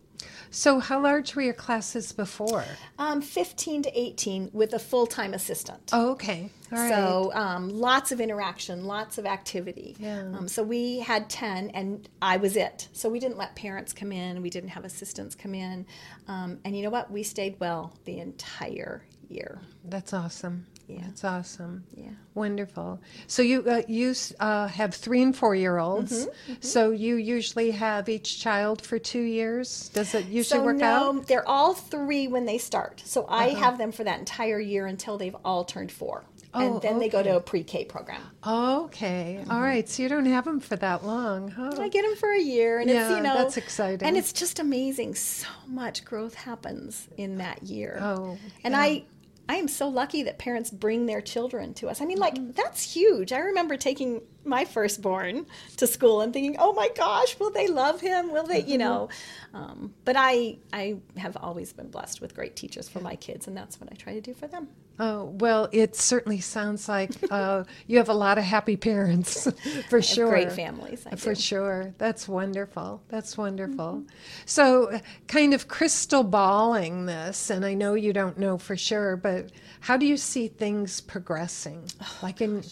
So, 0.50 0.80
how 0.80 1.02
large 1.02 1.36
were 1.36 1.42
your 1.42 1.54
classes 1.54 2.12
before? 2.12 2.66
Um, 3.00 3.22
15 3.22 3.84
to 3.84 4.00
18 4.00 4.50
with 4.54 4.74
a 4.74 4.80
full 4.80 5.08
time 5.08 5.34
assistant. 5.34 5.90
Oh, 5.94 6.12
okay. 6.12 6.50
All 6.72 6.78
right. 6.78 6.90
So 6.90 7.32
um, 7.34 7.70
lots 7.70 8.12
of 8.12 8.22
interaction, 8.22 8.86
lots 8.86 9.18
of 9.18 9.26
activity. 9.26 9.96
Yeah. 10.00 10.20
Um, 10.20 10.48
so 10.48 10.64
we 10.64 11.00
had 11.00 11.30
10 11.30 11.72
and 11.72 12.08
I 12.22 12.38
was 12.38 12.56
it. 12.56 12.88
So 12.94 13.10
we 13.10 13.20
didn't 13.20 13.38
let 13.38 13.56
parents 13.56 13.92
come 13.92 14.12
in. 14.12 14.42
We 14.42 14.50
didn't 14.50 14.70
have 14.70 14.86
assistants 14.86 15.36
come 15.36 15.54
in. 15.54 15.86
Um, 16.28 16.60
and 16.64 16.76
you 16.76 16.84
know 16.84 16.90
what? 16.90 17.12
We 17.12 17.24
stayed 17.24 17.60
well 17.60 17.94
the 18.06 18.20
entire 18.20 19.04
year. 19.28 19.62
That's 19.84 20.14
awesome. 20.14 20.66
Yeah. 20.96 21.02
That's 21.06 21.24
awesome. 21.24 21.84
Yeah. 21.96 22.10
Wonderful. 22.34 23.00
So 23.28 23.42
you 23.42 23.64
uh, 23.68 23.82
you 23.88 24.14
uh, 24.40 24.68
have 24.68 24.94
three 24.96 25.22
and 25.22 25.36
four 25.36 25.56
year 25.56 25.78
olds. 25.78 26.26
Mm-hmm, 26.28 26.54
So 26.62 26.92
you 26.92 27.16
usually 27.16 27.72
have 27.72 28.08
each 28.10 28.40
child 28.42 28.82
for 28.82 29.00
two 29.00 29.22
years. 29.22 29.90
Does 29.90 30.14
it 30.16 30.26
usually 30.28 30.60
So 30.60 30.64
work 30.66 30.78
no, 30.78 30.86
out? 30.86 31.10
Uh-huh. 31.16 31.24
they're 31.28 31.48
all 31.48 31.74
three 31.74 32.28
when 32.28 32.46
they 32.46 32.58
start. 32.58 33.02
So 33.06 33.26
I 33.28 33.50
have 33.50 33.78
them 33.78 33.92
for 33.92 34.04
that 34.04 34.20
entire 34.20 34.60
year 34.60 34.86
until 34.86 35.18
they've 35.18 35.36
all 35.44 35.64
turned 35.66 35.92
four. 35.92 36.24
Oh, 36.54 36.60
and 36.74 36.82
then 36.82 37.00
they 37.00 37.08
go 37.08 37.24
to 37.24 37.38
a 37.38 37.40
pre-K 37.40 37.86
program. 37.86 38.22
Okay. 38.46 39.38
Mm-hmm. 39.40 39.52
All 39.52 39.62
right. 39.62 39.88
So 39.88 40.04
you 40.04 40.10
don't 40.10 40.26
have 40.26 40.44
them 40.44 40.60
for 40.60 40.76
that 40.76 41.06
long, 41.06 41.50
huh? 41.50 41.72
I 41.80 41.88
get 41.88 42.04
them 42.04 42.16
for 42.18 42.30
a 42.30 42.42
year, 42.42 42.80
and 42.80 42.90
it's 42.90 42.96
Yeah, 42.98 43.16
you 43.16 43.24
know 43.24 43.36
that's 43.36 43.56
exciting. 43.56 44.06
and 44.06 44.18
it's 44.18 44.34
just 44.34 44.60
amazing. 44.60 45.16
So 45.16 45.48
much 45.68 46.04
growth 46.04 46.34
happens 46.34 47.08
in 47.18 47.38
that 47.38 47.64
year. 47.64 48.00
Oh, 48.02 48.38
and 48.66 48.76
I, 48.76 49.04
I 49.50 49.56
am 49.56 49.68
so 49.68 49.88
lucky 49.88 50.24
that 50.24 50.40
parents 50.40 50.70
bring 50.72 51.06
their 51.06 51.22
children 51.22 51.74
to 51.76 51.90
us. 51.90 52.02
I 52.02 52.06
mean, 52.06 52.20
like 52.20 52.36
mm-hmm. 52.36 52.52
that's 52.52 52.94
huge. 52.94 53.34
I 53.34 53.40
remember 53.40 53.78
taking 53.78 54.22
my 54.44 54.66
firstborn 54.66 55.46
to 55.78 55.88
school 55.88 56.22
and 56.22 56.34
thinking, 56.34 56.56
"Oh 56.60 56.74
my 56.74 56.90
gosh, 56.96 57.40
will 57.40 57.52
they 57.52 57.68
love 57.68 58.02
him? 58.02 58.32
Will 58.32 58.44
they?" 58.46 58.62
You 58.64 58.78
know. 58.78 59.10
Um, 59.54 59.94
but 60.06 60.16
I, 60.18 60.58
I 60.72 60.98
have 61.18 61.36
always 61.38 61.74
been 61.74 61.90
blessed 61.90 62.22
with 62.22 62.36
great 62.36 62.56
teachers 62.56 62.88
for 62.88 63.00
my 63.00 63.16
kids, 63.16 63.48
and 63.48 63.56
that's 63.56 63.80
what 63.80 63.92
I 63.92 63.96
try 63.96 64.14
to 64.14 64.22
do 64.22 64.34
for 64.34 64.48
them. 64.48 64.70
Oh, 65.00 65.26
well, 65.40 65.68
it 65.72 65.96
certainly 65.96 66.40
sounds 66.42 66.88
like 66.88 67.12
uh, 67.32 67.64
you 67.88 67.98
have 67.98 68.10
a 68.10 68.14
lot 68.14 68.38
of 68.38 68.44
happy 68.44 68.78
parents, 68.78 69.48
for 69.90 70.02
sure. 70.02 70.30
Great 70.30 70.52
families. 70.52 71.06
I 71.12 71.16
For 71.16 71.34
do. 71.34 71.42
sure. 71.42 71.94
That's 71.98 72.28
wonderful. 72.28 73.02
That's 73.10 73.38
wonderful. 73.38 74.04
Mm-hmm. 74.04 74.08
So, 74.46 75.00
kind 75.28 75.54
of 75.56 75.68
crystal 75.68 76.24
balling 76.24 77.08
this, 77.08 77.50
and 77.50 77.66
I 77.66 77.74
know 77.74 77.96
you 77.96 78.14
don't 78.14 78.38
know 78.38 78.58
for 78.60 78.78
sure, 78.78 79.16
but 79.16 79.52
how 79.80 79.98
do 79.98 80.06
you 80.06 80.18
see 80.18 80.48
things 80.48 81.02
progressing? 81.02 81.90
Oh, 82.02 82.18
like 82.22 82.40
in 82.40 82.64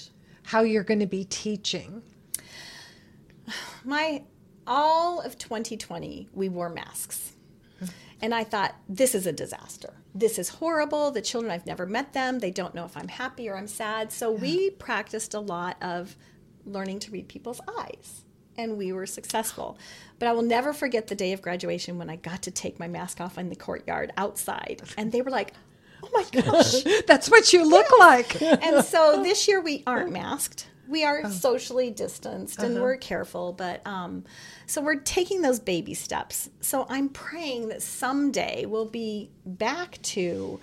how 0.50 0.63
you're 0.63 0.84
going 0.84 1.00
to 1.00 1.06
be 1.06 1.24
teaching? 1.25 2.01
my 3.86 4.24
all 4.65 5.22
of 5.22 5.38
2020 5.38 6.27
we 6.34 6.50
wore 6.50 6.70
masks. 6.70 7.34
And 8.22 8.34
i 8.34 8.44
thought 8.44 8.75
this 8.89 9.15
is 9.15 9.27
a 9.27 9.32
disaster. 9.32 9.94
This 10.13 10.39
is 10.39 10.50
horrible. 10.50 11.12
The 11.12 11.22
children 11.22 11.51
i've 11.51 11.68
never 11.68 11.86
met 11.86 12.13
them. 12.13 12.39
They 12.39 12.50
don't 12.51 12.74
know 12.74 12.86
if 12.86 12.98
i'm 12.98 13.08
happy 13.08 13.48
or 13.48 13.58
i'm 13.58 13.68
sad. 13.68 14.12
So 14.12 14.32
we 14.32 14.72
practiced 14.72 15.36
a 15.36 15.39
lot 15.39 15.77
of 15.82 16.15
learning 16.65 17.00
to 17.00 17.12
read 17.12 17.27
people's 17.27 17.62
eyes. 17.79 18.25
And 18.58 18.75
we 18.75 18.91
were 18.91 19.06
successful. 19.06 19.77
But 20.18 20.29
i 20.29 20.34
will 20.34 20.41
never 20.41 20.74
forget 20.74 21.08
the 21.08 21.15
day 21.15 21.32
of 21.32 21.44
graduation 21.44 22.00
when 22.00 22.10
i 22.10 22.15
got 22.15 22.41
to 22.44 22.51
take 22.51 22.79
my 22.79 22.88
mask 22.88 23.22
off 23.22 23.38
in 23.38 23.50
the 23.50 23.56
courtyard 23.56 24.12
outside. 24.18 24.82
And 24.98 25.12
they 25.12 25.22
were 25.22 25.32
like 25.32 25.53
oh 26.03 26.10
my 26.13 26.41
gosh 26.41 26.84
That's 27.08 27.29
what 27.29 27.51
you 27.53 27.68
look 27.70 27.88
like. 28.00 28.41
and 28.41 28.84
so 28.84 29.22
this 29.24 29.48
year 29.48 29.62
we 29.62 29.84
aren't 29.88 30.12
masked. 30.12 30.68
We 30.88 31.03
are 31.03 31.22
Oh. 31.25 31.29
socially 31.29 31.91
distanced 31.91 32.60
and 32.63 32.74
Uh-huh. 32.75 32.84
we're 32.84 32.98
careful, 32.98 33.53
but 33.53 33.86
um, 33.86 34.24
so 34.65 34.82
we're 34.82 34.96
taking 35.00 35.41
those 35.44 35.60
baby 35.60 35.94
steps. 35.94 36.50
So 36.62 36.88
I'm 36.89 37.10
praying 37.10 37.70
that 37.70 37.82
someday 37.84 38.65
we'll 38.65 38.86
be 38.86 39.29
back 39.46 40.01
to 40.03 40.60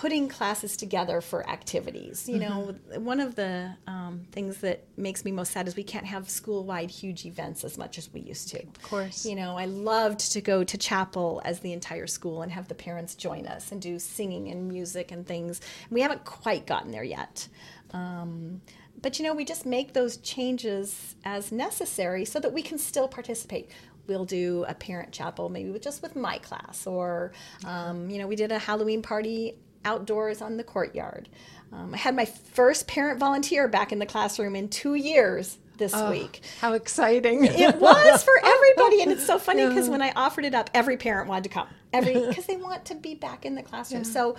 putting 0.00 0.28
classes 0.30 0.78
together 0.78 1.20
for 1.20 1.46
activities. 1.46 2.26
You 2.26 2.38
know, 2.38 2.74
Mm-hmm. 2.90 3.04
one 3.04 3.20
of 3.20 3.34
the 3.34 3.74
um, 3.86 4.22
things 4.32 4.62
that 4.62 4.82
makes 4.96 5.26
me 5.26 5.30
most 5.30 5.52
sad 5.52 5.68
is 5.68 5.76
we 5.76 5.82
can't 5.82 6.06
have 6.06 6.30
school 6.30 6.64
wide 6.64 6.90
huge 6.90 7.26
events 7.26 7.64
as 7.64 7.76
much 7.76 7.98
as 7.98 8.10
we 8.10 8.20
used 8.20 8.48
to. 8.48 8.62
Of 8.62 8.82
course. 8.82 9.26
You 9.26 9.36
know, 9.36 9.58
I 9.58 9.66
loved 9.66 10.32
to 10.32 10.40
go 10.40 10.64
to 10.64 10.78
chapel 10.78 11.42
as 11.44 11.60
the 11.60 11.74
entire 11.74 12.06
school 12.06 12.40
and 12.40 12.50
have 12.50 12.66
the 12.66 12.74
parents 12.74 13.14
join 13.14 13.46
us 13.46 13.72
and 13.72 13.82
do 13.82 13.98
singing 13.98 14.48
and 14.48 14.68
music 14.68 15.12
and 15.12 15.26
things. 15.26 15.60
We 15.90 16.00
haven't 16.00 16.24
quite 16.24 16.66
gotten 16.66 16.92
there 16.92 17.04
yet. 17.04 17.46
Um, 17.92 18.62
but 19.02 19.18
you 19.18 19.26
know, 19.26 19.34
we 19.34 19.44
just 19.44 19.66
make 19.66 19.92
those 19.92 20.16
changes 20.16 21.14
as 21.26 21.52
necessary 21.52 22.24
so 22.24 22.40
that 22.40 22.54
we 22.54 22.62
can 22.62 22.78
still 22.78 23.06
participate. 23.06 23.70
We'll 24.06 24.24
do 24.24 24.64
a 24.66 24.72
parent 24.72 25.12
chapel, 25.12 25.50
maybe 25.50 25.70
with 25.70 25.82
just 25.82 26.00
with 26.00 26.16
my 26.16 26.38
class, 26.38 26.86
or 26.86 27.32
um, 27.66 28.08
you 28.08 28.18
know, 28.18 28.26
we 28.26 28.34
did 28.34 28.50
a 28.50 28.58
Halloween 28.58 29.02
party 29.02 29.56
outdoors 29.84 30.42
on 30.42 30.56
the 30.56 30.64
courtyard. 30.64 31.28
Um, 31.72 31.94
I 31.94 31.98
had 31.98 32.16
my 32.16 32.24
first 32.24 32.86
parent 32.86 33.18
volunteer 33.18 33.68
back 33.68 33.92
in 33.92 33.98
the 33.98 34.06
classroom 34.06 34.56
in 34.56 34.68
two 34.68 34.94
years 34.94 35.58
this 35.78 35.94
week. 35.94 36.42
How 36.60 36.74
exciting. 36.74 37.44
It 37.44 37.76
was 37.76 38.22
for 38.22 38.38
everybody, 38.44 39.02
and 39.02 39.10
it's 39.10 39.26
so 39.26 39.38
funny 39.38 39.66
because 39.66 39.88
when 39.88 40.02
I 40.02 40.12
offered 40.14 40.44
it 40.44 40.54
up, 40.54 40.70
every 40.74 40.96
parent 40.96 41.28
wanted 41.28 41.44
to 41.44 41.50
come, 41.50 41.68
every 41.92 42.14
because 42.28 42.46
they 42.46 42.56
want 42.56 42.84
to 42.86 42.94
be 42.94 43.14
back 43.14 43.44
in 43.44 43.54
the 43.54 43.62
classroom. 43.62 44.04
So, 44.04 44.36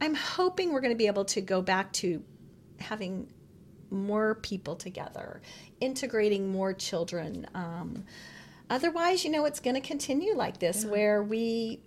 I'm 0.00 0.14
hoping 0.14 0.72
we're 0.72 0.80
going 0.80 0.92
to 0.94 0.98
be 0.98 1.06
able 1.06 1.24
to 1.26 1.40
go 1.40 1.62
back 1.62 1.92
to 1.94 2.22
having 2.78 3.28
more 3.90 4.36
people 4.36 4.76
together, 4.76 5.40
integrating 5.80 6.50
more 6.50 6.72
children. 6.72 7.46
Um, 7.54 8.04
otherwise, 8.70 9.24
you 9.24 9.30
know, 9.30 9.44
it's 9.44 9.60
going 9.60 9.74
to 9.74 9.80
continue 9.80 10.34
like 10.34 10.58
this, 10.58 10.84
yeah. 10.84 10.90
where 10.90 11.22
we 11.22 11.80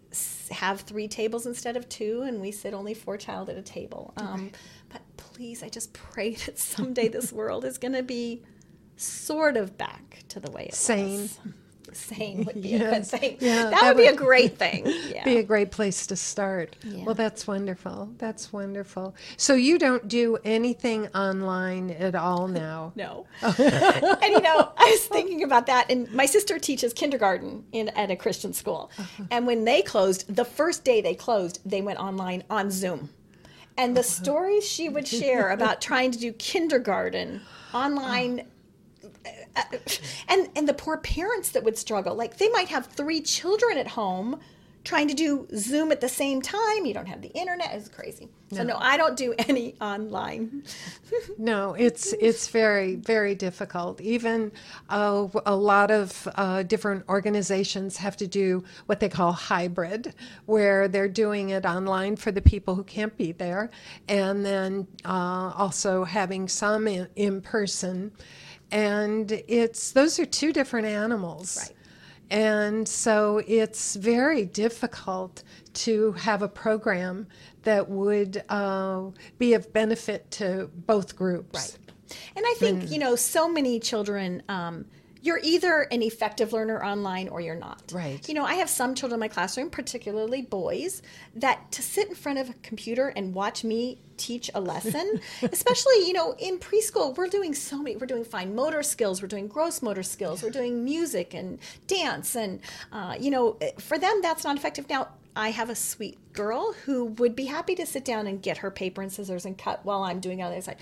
have 0.52 0.82
three 0.82 1.08
tables 1.08 1.46
instead 1.46 1.78
of 1.78 1.88
two, 1.90 2.24
and 2.24 2.42
we 2.42 2.52
sit 2.52 2.74
only 2.74 2.94
four 2.94 3.18
child 3.18 3.50
at 3.50 3.58
a 3.58 3.62
table. 3.62 4.14
Um, 4.18 4.44
right. 4.44 4.58
But 4.90 5.02
please, 5.18 5.64
I 5.64 5.70
just 5.70 5.94
pray 5.94 6.34
that 6.46 6.60
someday 6.60 7.08
this 7.08 7.32
world 7.32 7.66
is 7.66 7.78
going 7.78 7.94
to 7.94 8.04
be 8.04 8.44
sort 8.96 9.58
of 9.58 9.78
back 9.78 10.24
to 10.30 10.40
the 10.40 10.50
way 10.52 10.66
it 10.66 10.74
Sane. 10.74 11.22
was 11.22 11.32
sane 11.32 11.54
would 11.88 12.62
be 12.62 12.70
yes. 12.70 12.82
a 12.82 13.18
good 13.18 13.20
thing. 13.20 13.38
Yeah, 13.40 13.64
that, 13.64 13.72
that 13.72 13.96
would, 13.96 13.96
would, 13.98 14.02
be 14.04 14.08
a 14.08 14.16
great 14.16 14.58
thing. 14.60 14.86
Yeah. 15.10 15.24
Be 15.24 15.38
a 15.38 15.44
great 15.44 15.72
place 15.72 16.08
to 16.08 16.16
start. 16.16 16.76
Yeah. 16.84 17.06
Well, 17.06 17.16
that's 17.16 17.48
wonderful. 17.48 18.10
That's 18.18 18.52
wonderful. 18.52 19.16
So 19.38 19.54
you 19.54 19.78
don't 19.78 20.08
do 20.08 20.38
anything 20.44 21.08
online 21.08 21.92
at 21.92 22.16
all 22.16 22.48
now? 22.68 22.94
no. 22.96 23.26
and 23.42 24.32
you 24.32 24.42
know, 24.42 24.72
I 24.78 24.90
was 24.92 25.06
thinking 25.08 25.44
about 25.44 25.66
that, 25.68 25.90
and 25.90 26.12
my 26.12 26.26
sister 26.26 26.60
teaches 26.60 26.94
kindergarten 26.94 27.64
in 27.72 27.90
at 27.90 28.12
a 28.12 28.16
Christian 28.16 28.54
school, 28.54 28.92
uh-huh. 28.98 29.24
and 29.32 29.48
when 29.48 29.66
they 29.66 29.82
closed, 29.82 30.34
the 30.34 30.46
first 30.46 30.84
day 30.84 31.02
they 31.02 31.16
closed, 31.16 31.60
they 31.66 31.82
went 31.82 32.00
online 32.00 32.44
on 32.50 32.72
Zoom. 32.72 33.10
And 33.78 33.96
the 33.96 34.02
uh-huh. 34.02 34.10
stories 34.10 34.68
she 34.68 34.90
would 34.90 35.08
share 35.08 35.50
about 35.50 35.82
trying 35.82 36.12
to 36.12 36.18
do 36.18 36.34
kindergarten 36.34 37.42
online 37.74 38.40
uh, 38.40 38.44
and 40.28 40.50
and 40.56 40.68
the 40.68 40.74
poor 40.74 40.98
parents 40.98 41.50
that 41.52 41.64
would 41.64 41.78
struggle 41.78 42.16
like 42.16 42.38
they 42.38 42.50
might 42.50 42.70
have 42.70 42.86
three 42.88 43.22
children 43.22 43.78
at 43.78 43.88
home 43.88 44.40
trying 44.88 45.10
to 45.10 45.14
do 45.14 45.46
zoom 45.54 45.92
at 45.92 46.00
the 46.00 46.08
same 46.08 46.42
time. 46.42 46.86
You 46.86 46.94
don't 46.94 47.08
have 47.08 47.22
the 47.22 47.32
internet. 47.34 47.74
It's 47.74 47.90
crazy. 47.90 48.30
No. 48.50 48.60
so 48.60 48.64
no 48.64 48.78
i 48.78 48.96
don't 48.96 49.18
do 49.18 49.36
any 49.50 49.76
online. 49.82 50.64
No 51.38 51.74
it's 51.74 52.14
it's 52.14 52.48
very 52.48 52.96
very 52.96 53.36
difficult. 53.36 54.00
Even 54.00 54.54
uh, 54.90 55.28
a 55.46 55.56
lot 55.56 55.92
of 55.92 56.28
uh, 56.36 56.64
different 56.64 57.04
organizations 57.10 57.98
have 57.98 58.16
to 58.18 58.28
do 58.28 58.64
what 58.86 59.02
they 59.02 59.10
call 59.10 59.34
hybrid 59.34 60.14
where 60.46 60.88
they're 60.88 61.10
doing 61.10 61.50
it 61.50 61.66
online 61.66 62.16
for 62.16 62.32
the 62.32 62.42
people 62.42 62.76
who 62.76 62.84
can't 62.84 63.16
be 63.18 63.34
there 63.34 63.70
and 64.08 64.46
then 64.46 64.88
uh, 65.04 65.52
also 65.56 66.06
having 66.06 66.48
some 66.48 66.88
in, 66.88 67.08
in 67.18 67.42
person 67.42 68.12
and 68.72 69.32
it's 69.48 69.92
those 69.92 70.20
are 70.20 70.26
two 70.26 70.52
different 70.52 70.88
animals 70.88 71.58
right 71.58 71.78
and 72.30 72.88
so 72.88 73.42
it's 73.48 73.96
very 73.96 74.46
difficult 74.46 75.44
to 75.74 76.12
have 76.14 76.42
a 76.42 76.48
program 76.48 77.28
that 77.64 77.90
would 77.90 78.44
uh, 78.50 79.04
be 79.38 79.54
of 79.54 79.72
benefit 79.72 80.30
to 80.32 80.70
both 80.74 81.16
groups. 81.16 81.78
Right. 81.78 82.18
And 82.36 82.46
I 82.46 82.54
think, 82.58 82.84
and, 82.84 82.90
you 82.90 83.00
know, 83.00 83.16
so 83.16 83.50
many 83.50 83.80
children 83.80 84.44
um, 84.50 84.86
you're 85.28 85.42
either 85.44 85.82
an 85.92 86.02
effective 86.02 86.54
learner 86.54 86.82
online 86.82 87.28
or 87.28 87.42
you're 87.42 87.54
not. 87.54 87.84
Right. 87.92 88.26
You 88.30 88.34
know, 88.34 88.46
I 88.46 88.54
have 88.54 88.70
some 88.70 88.96
children 88.96 89.18
in 89.18 89.20
my 89.20 89.28
classroom, 89.28 89.70
particularly 89.70 90.42
boys, 90.42 91.02
that 91.36 91.70
to 91.74 91.82
sit 91.82 92.08
in 92.08 92.16
front 92.16 92.40
of 92.40 92.50
a 92.50 92.54
computer 92.64 93.10
and 93.10 93.34
watch 93.34 93.66
me 93.66 94.00
teach 94.16 94.50
a 94.56 94.62
lesson, 94.62 95.20
especially, 95.52 96.08
you 96.08 96.14
know, 96.14 96.34
in 96.40 96.58
preschool, 96.58 97.16
we're 97.18 97.28
doing 97.28 97.54
so 97.54 97.80
many, 97.80 97.98
we're 97.98 98.08
doing 98.08 98.24
fine 98.24 98.56
motor 98.56 98.82
skills, 98.82 99.22
we're 99.22 99.28
doing 99.28 99.50
gross 99.50 99.82
motor 99.82 100.02
skills, 100.02 100.42
we're 100.42 100.50
doing 100.50 100.86
music 100.86 101.34
and 101.34 101.60
dance. 101.88 102.38
And, 102.38 102.62
uh, 102.94 103.16
you 103.20 103.30
know, 103.30 103.58
for 103.80 104.00
them, 104.00 104.22
that's 104.22 104.46
not 104.46 104.56
effective. 104.56 104.88
Now, 104.90 105.10
I 105.38 105.52
have 105.52 105.70
a 105.70 105.76
sweet 105.76 106.18
girl 106.34 106.74
who 106.86 107.06
would 107.06 107.36
be 107.36 107.46
happy 107.46 107.76
to 107.76 107.86
sit 107.86 108.04
down 108.04 108.26
and 108.26 108.42
get 108.42 108.58
her 108.58 108.72
paper 108.72 109.02
and 109.02 109.12
scissors 109.12 109.46
and 109.46 109.58
cut 109.58 109.86
while 109.86 110.04
I'm 110.04 110.20
doing 110.20 110.42
on 110.42 110.50
the 110.50 110.58
other 110.58 110.64
side. 110.64 110.78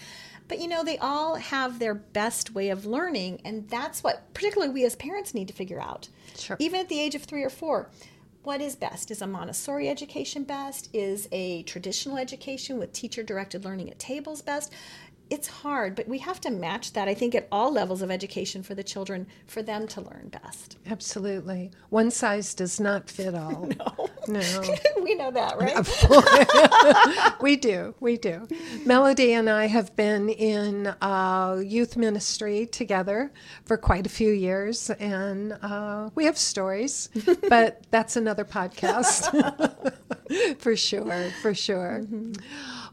But 0.48 0.60
you 0.60 0.68
know, 0.68 0.84
they 0.84 0.98
all 0.98 1.36
have 1.36 1.80
their 1.80 1.94
best 1.94 2.54
way 2.54 2.70
of 2.70 2.86
learning, 2.86 3.42
and 3.44 3.68
that's 3.70 4.04
what 4.04 4.34
particularly 4.34 4.72
we 4.72 4.86
as 4.86 4.96
parents 4.96 5.34
need 5.34 5.48
to 5.50 5.54
figure 5.54 5.82
out. 5.82 6.08
Sure. 6.38 6.56
Even 6.60 6.80
at 6.80 6.90
the 6.90 7.00
age 7.00 7.16
of 7.16 7.24
three 7.24 7.44
or 7.44 7.50
four. 7.50 7.90
What 8.44 8.62
is 8.62 8.76
best? 8.76 9.10
Is 9.10 9.24
a 9.24 9.28
Montessori 9.28 9.90
education 9.90 10.44
best? 10.44 10.90
Is 10.94 11.28
a 11.32 11.64
traditional 11.64 12.18
education 12.18 12.78
with 12.78 12.94
teacher 12.94 13.24
directed 13.24 13.66
learning 13.66 13.90
at 13.90 13.98
tables 13.98 14.44
best? 14.44 14.72
It's 15.30 15.48
hard, 15.48 15.96
but 15.96 16.08
we 16.08 16.20
have 16.20 16.40
to 16.42 16.52
match 16.52 16.94
that, 16.94 17.08
I 17.08 17.14
think, 17.14 17.34
at 17.34 17.48
all 17.52 17.72
levels 17.72 18.02
of 18.02 18.12
education 18.12 18.62
for 18.62 18.76
the 18.76 18.84
children 18.84 19.26
for 19.48 19.64
them 19.64 19.88
to 19.88 20.02
learn 20.02 20.30
best. 20.30 20.78
Absolutely. 20.86 21.72
One 21.90 22.12
size 22.12 22.54
does 22.54 22.80
not 22.80 23.10
fit 23.10 23.34
all. 23.36 23.68
no. 23.68 24.10
No. 24.28 24.64
we 25.02 25.16
know 25.16 25.32
that, 25.32 25.58
right? 25.60 27.38
we 27.42 27.56
do. 27.56 27.96
We 28.00 28.18
do. 28.18 28.48
Melody 28.86 29.34
and 29.34 29.50
I 29.50 29.66
have 29.68 29.96
been 29.96 30.30
in 30.30 30.88
uh, 31.02 31.62
youth 31.64 31.96
ministry 31.98 32.66
together 32.66 33.32
for 33.66 33.78
quite 33.78 34.06
a 34.06 34.10
few 34.10 34.32
years, 34.32 34.90
and 34.90 35.58
uh, 35.62 36.10
we 36.16 36.26
have 36.26 36.38
stories, 36.38 37.10
but 37.50 37.86
that's 37.92 38.16
another 38.16 38.46
podcast 38.46 39.32
for 40.60 40.76
sure. 40.76 41.32
For 41.42 41.54
sure. 41.54 42.02
Mm-hmm. 42.04 42.34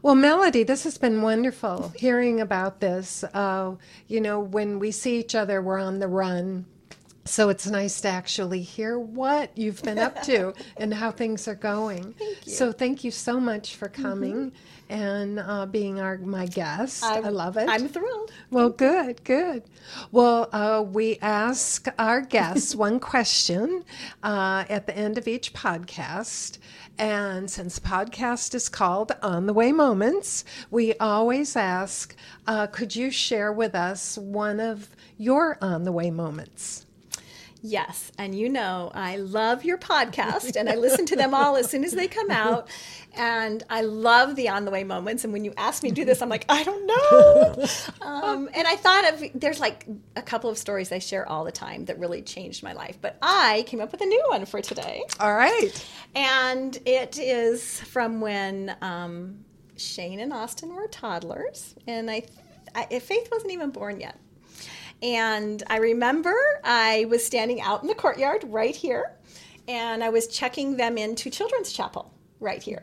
Well, 0.03 0.15
Melody, 0.15 0.63
this 0.63 0.83
has 0.83 0.97
been 0.97 1.21
wonderful 1.21 1.93
hearing 1.95 2.41
about 2.41 2.81
this. 2.81 3.23
Uh, 3.33 3.75
you 4.09 4.19
know, 4.19 4.37
when 4.37 4.77
we 4.77 4.91
see 4.91 5.17
each 5.17 5.33
other, 5.33 5.61
we're 5.61 5.79
on 5.79 5.99
the 5.99 6.09
run. 6.09 6.65
So 7.25 7.47
it's 7.47 7.65
nice 7.67 8.01
to 8.01 8.09
actually 8.09 8.61
hear 8.61 8.99
what 8.99 9.57
you've 9.57 9.81
been 9.81 9.97
up 9.97 10.21
to 10.23 10.53
and 10.77 10.93
how 10.93 11.09
things 11.09 11.47
are 11.47 11.55
going. 11.55 12.13
Thank 12.13 12.37
so 12.45 12.71
thank 12.73 13.03
you 13.03 13.11
so 13.11 13.39
much 13.39 13.75
for 13.75 13.87
coming 13.87 14.51
mm-hmm. 14.51 14.93
and 14.93 15.39
uh, 15.39 15.65
being 15.65 16.01
our 16.01 16.17
my 16.17 16.45
guest. 16.47 17.03
I'm, 17.03 17.25
i 17.25 17.29
love 17.29 17.55
it. 17.55 17.69
I'm 17.69 17.87
thrilled. 17.87 18.31
Well, 18.51 18.69
good, 18.69 19.23
good. 19.23 19.63
Well, 20.11 20.49
uh, 20.51 20.83
we 20.85 21.17
ask 21.21 21.87
our 21.97 22.19
guests 22.35 22.75
one 22.75 22.99
question 22.99 23.85
uh, 24.21 24.65
at 24.69 24.85
the 24.85 24.97
end 24.97 25.17
of 25.17 25.27
each 25.27 25.53
podcast. 25.53 26.57
And 26.97 27.49
since 27.49 27.79
the 27.79 27.87
podcast 27.87 28.53
is 28.53 28.69
called 28.69 29.13
On 29.23 29.47
the 29.47 29.53
Way 29.53 29.71
Moments, 29.71 30.43
we 30.69 30.93
always 30.95 31.55
ask 31.55 32.15
uh, 32.45 32.67
could 32.67 32.95
you 32.95 33.09
share 33.09 33.51
with 33.51 33.73
us 33.73 34.17
one 34.17 34.59
of 34.59 34.89
your 35.17 35.57
On 35.61 35.83
the 35.83 35.91
Way 35.91 36.11
moments? 36.11 36.82
Yes. 37.65 38.11
And 38.17 38.35
you 38.37 38.49
know, 38.49 38.91
I 38.93 39.15
love 39.15 39.63
your 39.63 39.77
podcast 39.77 40.57
and 40.57 40.69
I 40.69 40.75
listen 40.75 41.05
to 41.07 41.15
them 41.15 41.33
all 41.33 41.55
as 41.55 41.71
soon 41.71 41.85
as 41.85 41.93
they 41.93 42.09
come 42.09 42.29
out. 42.29 42.67
And 43.15 43.63
I 43.69 43.81
love 43.83 44.35
the 44.35 44.49
on 44.49 44.65
the 44.65 44.71
way 44.71 44.83
moments. 44.83 45.23
And 45.23 45.31
when 45.31 45.45
you 45.45 45.53
ask 45.55 45.81
me 45.81 45.89
to 45.89 45.95
do 45.95 46.03
this, 46.03 46.21
I'm 46.21 46.27
like, 46.27 46.45
I 46.49 46.63
don't 46.63 46.85
know. 46.85 47.65
Um, 48.01 48.49
and 48.53 48.67
I 48.67 48.75
thought 48.75 49.13
of, 49.13 49.23
there's 49.33 49.61
like 49.61 49.87
a 50.17 50.21
couple 50.21 50.49
of 50.49 50.57
stories 50.57 50.91
I 50.91 50.99
share 50.99 51.27
all 51.27 51.45
the 51.45 51.51
time 51.53 51.85
that 51.85 51.97
really 51.99 52.21
changed 52.21 52.63
my 52.63 52.73
life. 52.73 52.97
But 52.99 53.17
I 53.21 53.63
came 53.65 53.79
up 53.79 53.93
with 53.93 54.01
a 54.01 54.05
new 54.05 54.23
one 54.27 54.45
for 54.45 54.61
today. 54.61 55.03
All 55.21 55.33
right. 55.33 55.71
And 56.15 56.77
it 56.85 57.17
is 57.17 57.79
from 57.79 58.19
when 58.19 58.75
um, 58.81 59.45
Shane 59.77 60.19
and 60.19 60.33
Austin 60.33 60.75
were 60.75 60.87
toddlers. 60.87 61.75
And 61.87 62.11
I, 62.11 62.23
I, 62.75 62.99
Faith 62.99 63.29
wasn't 63.31 63.53
even 63.53 63.69
born 63.69 64.01
yet. 64.01 64.17
And 65.03 65.61
I 65.69 65.77
remember 65.77 66.33
I 66.63 67.05
was 67.09 67.25
standing 67.25 67.59
out 67.61 67.81
in 67.81 67.87
the 67.87 67.93
courtyard 67.93 68.45
right 68.45 68.75
here, 68.75 69.11
and 69.67 70.01
I 70.01 70.09
was 70.09 70.27
checking 70.27 70.77
them 70.77 70.97
into 70.97 71.29
Children's 71.29 71.73
Chapel 71.73 72.13
right 72.39 72.63
here. 72.63 72.81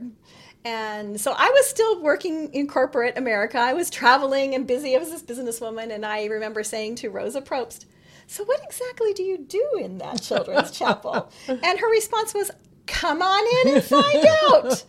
And 0.62 1.18
so 1.18 1.32
I 1.34 1.48
was 1.48 1.66
still 1.66 2.02
working 2.02 2.52
in 2.52 2.68
corporate 2.68 3.16
America. 3.16 3.56
I 3.58 3.72
was 3.72 3.88
traveling 3.88 4.54
and 4.54 4.66
busy. 4.66 4.94
I 4.94 4.98
was 4.98 5.10
this 5.10 5.22
businesswoman, 5.22 5.90
and 5.90 6.04
I 6.04 6.26
remember 6.26 6.62
saying 6.62 6.96
to 6.96 7.08
Rosa 7.08 7.40
Probst, 7.40 7.86
so 8.26 8.44
what 8.44 8.60
exactly 8.62 9.14
do 9.14 9.22
you 9.22 9.38
do 9.38 9.80
in 9.80 9.98
that 9.98 10.20
children's 10.20 10.70
chapel? 10.78 11.32
And 11.48 11.78
her 11.78 11.90
response 11.90 12.34
was, 12.34 12.50
come 12.90 13.22
on 13.22 13.66
in 13.66 13.74
and 13.76 13.84
find 13.84 14.26
out. 14.44 14.84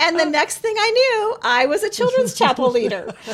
And 0.00 0.18
the 0.18 0.26
next 0.26 0.58
thing 0.58 0.74
I 0.76 0.90
knew, 0.90 1.36
I 1.42 1.66
was 1.66 1.82
a 1.82 1.90
children's 1.90 2.34
chapel 2.34 2.70
leader. 2.70 3.14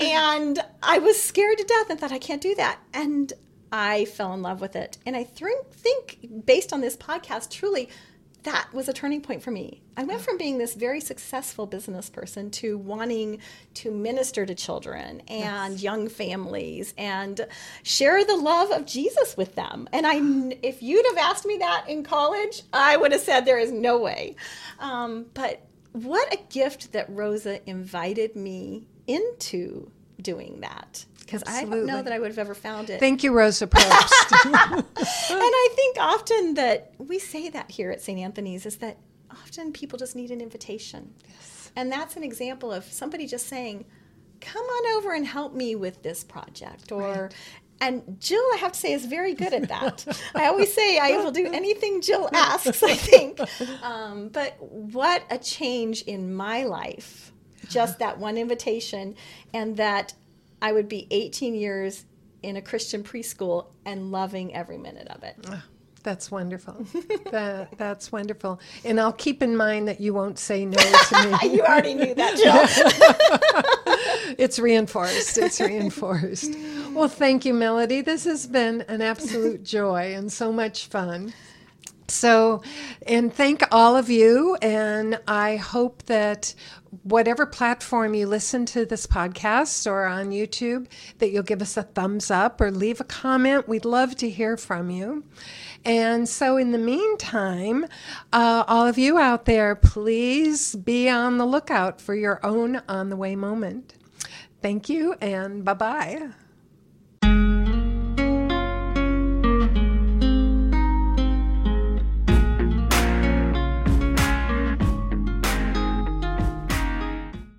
And 0.00 0.58
I 0.82 0.98
was 0.98 1.20
scared 1.20 1.58
to 1.58 1.64
death 1.64 1.90
and 1.90 1.98
thought, 1.98 2.12
I 2.12 2.18
can't 2.18 2.42
do 2.42 2.54
that. 2.56 2.78
And 2.92 3.32
I 3.70 4.04
fell 4.06 4.34
in 4.34 4.42
love 4.42 4.60
with 4.60 4.76
it. 4.76 4.98
And 5.06 5.16
I 5.16 5.22
th- 5.24 5.52
think, 5.70 6.28
based 6.44 6.72
on 6.72 6.80
this 6.80 6.96
podcast, 6.96 7.50
truly, 7.50 7.88
that 8.42 8.68
was 8.72 8.88
a 8.88 8.92
turning 8.92 9.20
point 9.20 9.42
for 9.42 9.50
me. 9.50 9.82
I 9.96 10.04
went 10.04 10.20
from 10.20 10.36
being 10.36 10.58
this 10.58 10.74
very 10.74 11.00
successful 11.00 11.66
business 11.66 12.10
person 12.10 12.50
to 12.52 12.76
wanting 12.76 13.38
to 13.74 13.90
minister 13.90 14.44
to 14.44 14.54
children 14.54 15.22
and 15.28 15.74
yes. 15.74 15.82
young 15.82 16.08
families 16.08 16.92
and 16.98 17.46
share 17.82 18.24
the 18.24 18.36
love 18.36 18.70
of 18.70 18.86
Jesus 18.86 19.36
with 19.36 19.54
them. 19.54 19.88
And 19.92 20.06
I, 20.06 20.16
if 20.62 20.82
you'd 20.82 21.06
have 21.06 21.18
asked 21.18 21.46
me 21.46 21.58
that 21.58 21.84
in 21.88 22.02
college, 22.02 22.62
I 22.72 22.96
would 22.96 23.12
have 23.12 23.20
said 23.20 23.44
there 23.44 23.58
is 23.58 23.70
no 23.70 23.98
way. 23.98 24.36
Um, 24.80 25.26
but 25.34 25.64
what 25.92 26.32
a 26.32 26.38
gift 26.50 26.92
that 26.92 27.06
Rosa 27.08 27.60
invited 27.68 28.34
me 28.34 28.88
into 29.06 29.90
doing 30.20 30.60
that 30.60 31.04
because 31.32 31.50
I 31.54 31.64
don't 31.64 31.86
know 31.86 32.02
that 32.02 32.12
I 32.12 32.18
would 32.18 32.28
have 32.28 32.38
ever 32.38 32.54
found 32.54 32.90
it. 32.90 33.00
Thank 33.00 33.24
you, 33.24 33.32
Rosa 33.32 33.66
Probst. 33.66 34.44
and 34.44 34.84
I 34.94 35.68
think 35.74 35.96
often 35.98 36.54
that 36.54 36.92
we 36.98 37.18
say 37.18 37.48
that 37.48 37.70
here 37.70 37.90
at 37.90 38.02
St. 38.02 38.18
Anthony's 38.18 38.66
is 38.66 38.76
that 38.76 38.98
often 39.30 39.72
people 39.72 39.98
just 39.98 40.14
need 40.14 40.30
an 40.30 40.42
invitation. 40.42 41.14
Yes. 41.26 41.72
And 41.74 41.90
that's 41.90 42.16
an 42.16 42.22
example 42.22 42.70
of 42.70 42.84
somebody 42.84 43.26
just 43.26 43.46
saying, 43.46 43.86
come 44.42 44.62
on 44.62 44.96
over 44.98 45.14
and 45.14 45.26
help 45.26 45.54
me 45.54 45.74
with 45.74 46.02
this 46.02 46.22
project. 46.22 46.92
Or, 46.92 47.22
right. 47.22 47.34
and 47.80 48.18
Jill, 48.20 48.44
I 48.52 48.58
have 48.58 48.72
to 48.72 48.78
say, 48.78 48.92
is 48.92 49.06
very 49.06 49.32
good 49.32 49.54
at 49.54 49.68
that. 49.68 50.06
I 50.34 50.48
always 50.48 50.74
say 50.74 50.98
I 50.98 51.12
will 51.12 51.32
do 51.32 51.46
anything 51.46 52.02
Jill 52.02 52.28
asks, 52.34 52.82
I 52.82 52.94
think. 52.94 53.40
Um, 53.82 54.28
but 54.28 54.60
what 54.60 55.22
a 55.30 55.38
change 55.38 56.02
in 56.02 56.34
my 56.34 56.64
life. 56.64 57.32
Just 57.70 58.00
that 58.00 58.18
one 58.18 58.36
invitation, 58.36 59.14
and 59.54 59.78
that 59.78 60.12
I 60.62 60.72
would 60.72 60.88
be 60.88 61.08
18 61.10 61.54
years 61.56 62.04
in 62.42 62.56
a 62.56 62.62
Christian 62.62 63.02
preschool 63.02 63.66
and 63.84 64.12
loving 64.12 64.54
every 64.54 64.78
minute 64.78 65.08
of 65.08 65.24
it. 65.24 65.34
Ah, 65.48 65.64
that's 66.04 66.30
wonderful. 66.30 66.86
that, 67.30 67.68
that's 67.76 68.12
wonderful. 68.12 68.60
And 68.84 69.00
I'll 69.00 69.12
keep 69.12 69.42
in 69.42 69.56
mind 69.56 69.88
that 69.88 70.00
you 70.00 70.14
won't 70.14 70.38
say 70.38 70.64
no 70.64 70.78
to 70.78 71.38
me. 71.42 71.50
you 71.54 71.62
already 71.62 71.94
knew 71.94 72.14
that, 72.14 72.36
Jill. 72.36 74.34
it's 74.38 74.60
reinforced. 74.60 75.36
It's 75.36 75.60
reinforced. 75.60 76.54
Well, 76.92 77.08
thank 77.08 77.44
you, 77.44 77.54
Melody. 77.54 78.00
This 78.00 78.24
has 78.24 78.46
been 78.46 78.82
an 78.82 79.02
absolute 79.02 79.64
joy 79.64 80.14
and 80.14 80.32
so 80.32 80.52
much 80.52 80.86
fun. 80.86 81.32
So, 82.08 82.62
and 83.06 83.32
thank 83.32 83.62
all 83.70 83.96
of 83.96 84.10
you. 84.10 84.56
And 84.60 85.20
I 85.26 85.56
hope 85.56 86.02
that 86.04 86.54
whatever 87.02 87.46
platform 87.46 88.14
you 88.14 88.26
listen 88.26 88.66
to 88.66 88.84
this 88.84 89.06
podcast 89.06 89.90
or 89.90 90.04
on 90.04 90.30
YouTube, 90.30 90.86
that 91.18 91.30
you'll 91.30 91.42
give 91.42 91.62
us 91.62 91.76
a 91.76 91.82
thumbs 91.82 92.30
up 92.30 92.60
or 92.60 92.70
leave 92.70 93.00
a 93.00 93.04
comment. 93.04 93.68
We'd 93.68 93.84
love 93.84 94.16
to 94.16 94.28
hear 94.28 94.56
from 94.56 94.90
you. 94.90 95.24
And 95.84 96.28
so, 96.28 96.56
in 96.56 96.72
the 96.72 96.78
meantime, 96.78 97.86
uh, 98.32 98.64
all 98.68 98.86
of 98.86 98.98
you 98.98 99.18
out 99.18 99.46
there, 99.46 99.74
please 99.74 100.76
be 100.76 101.08
on 101.08 101.38
the 101.38 101.46
lookout 101.46 102.00
for 102.00 102.14
your 102.14 102.44
own 102.44 102.82
on 102.88 103.08
the 103.08 103.16
way 103.16 103.34
moment. 103.34 103.94
Thank 104.60 104.88
you, 104.88 105.14
and 105.20 105.64
bye 105.64 105.74
bye. 105.74 106.28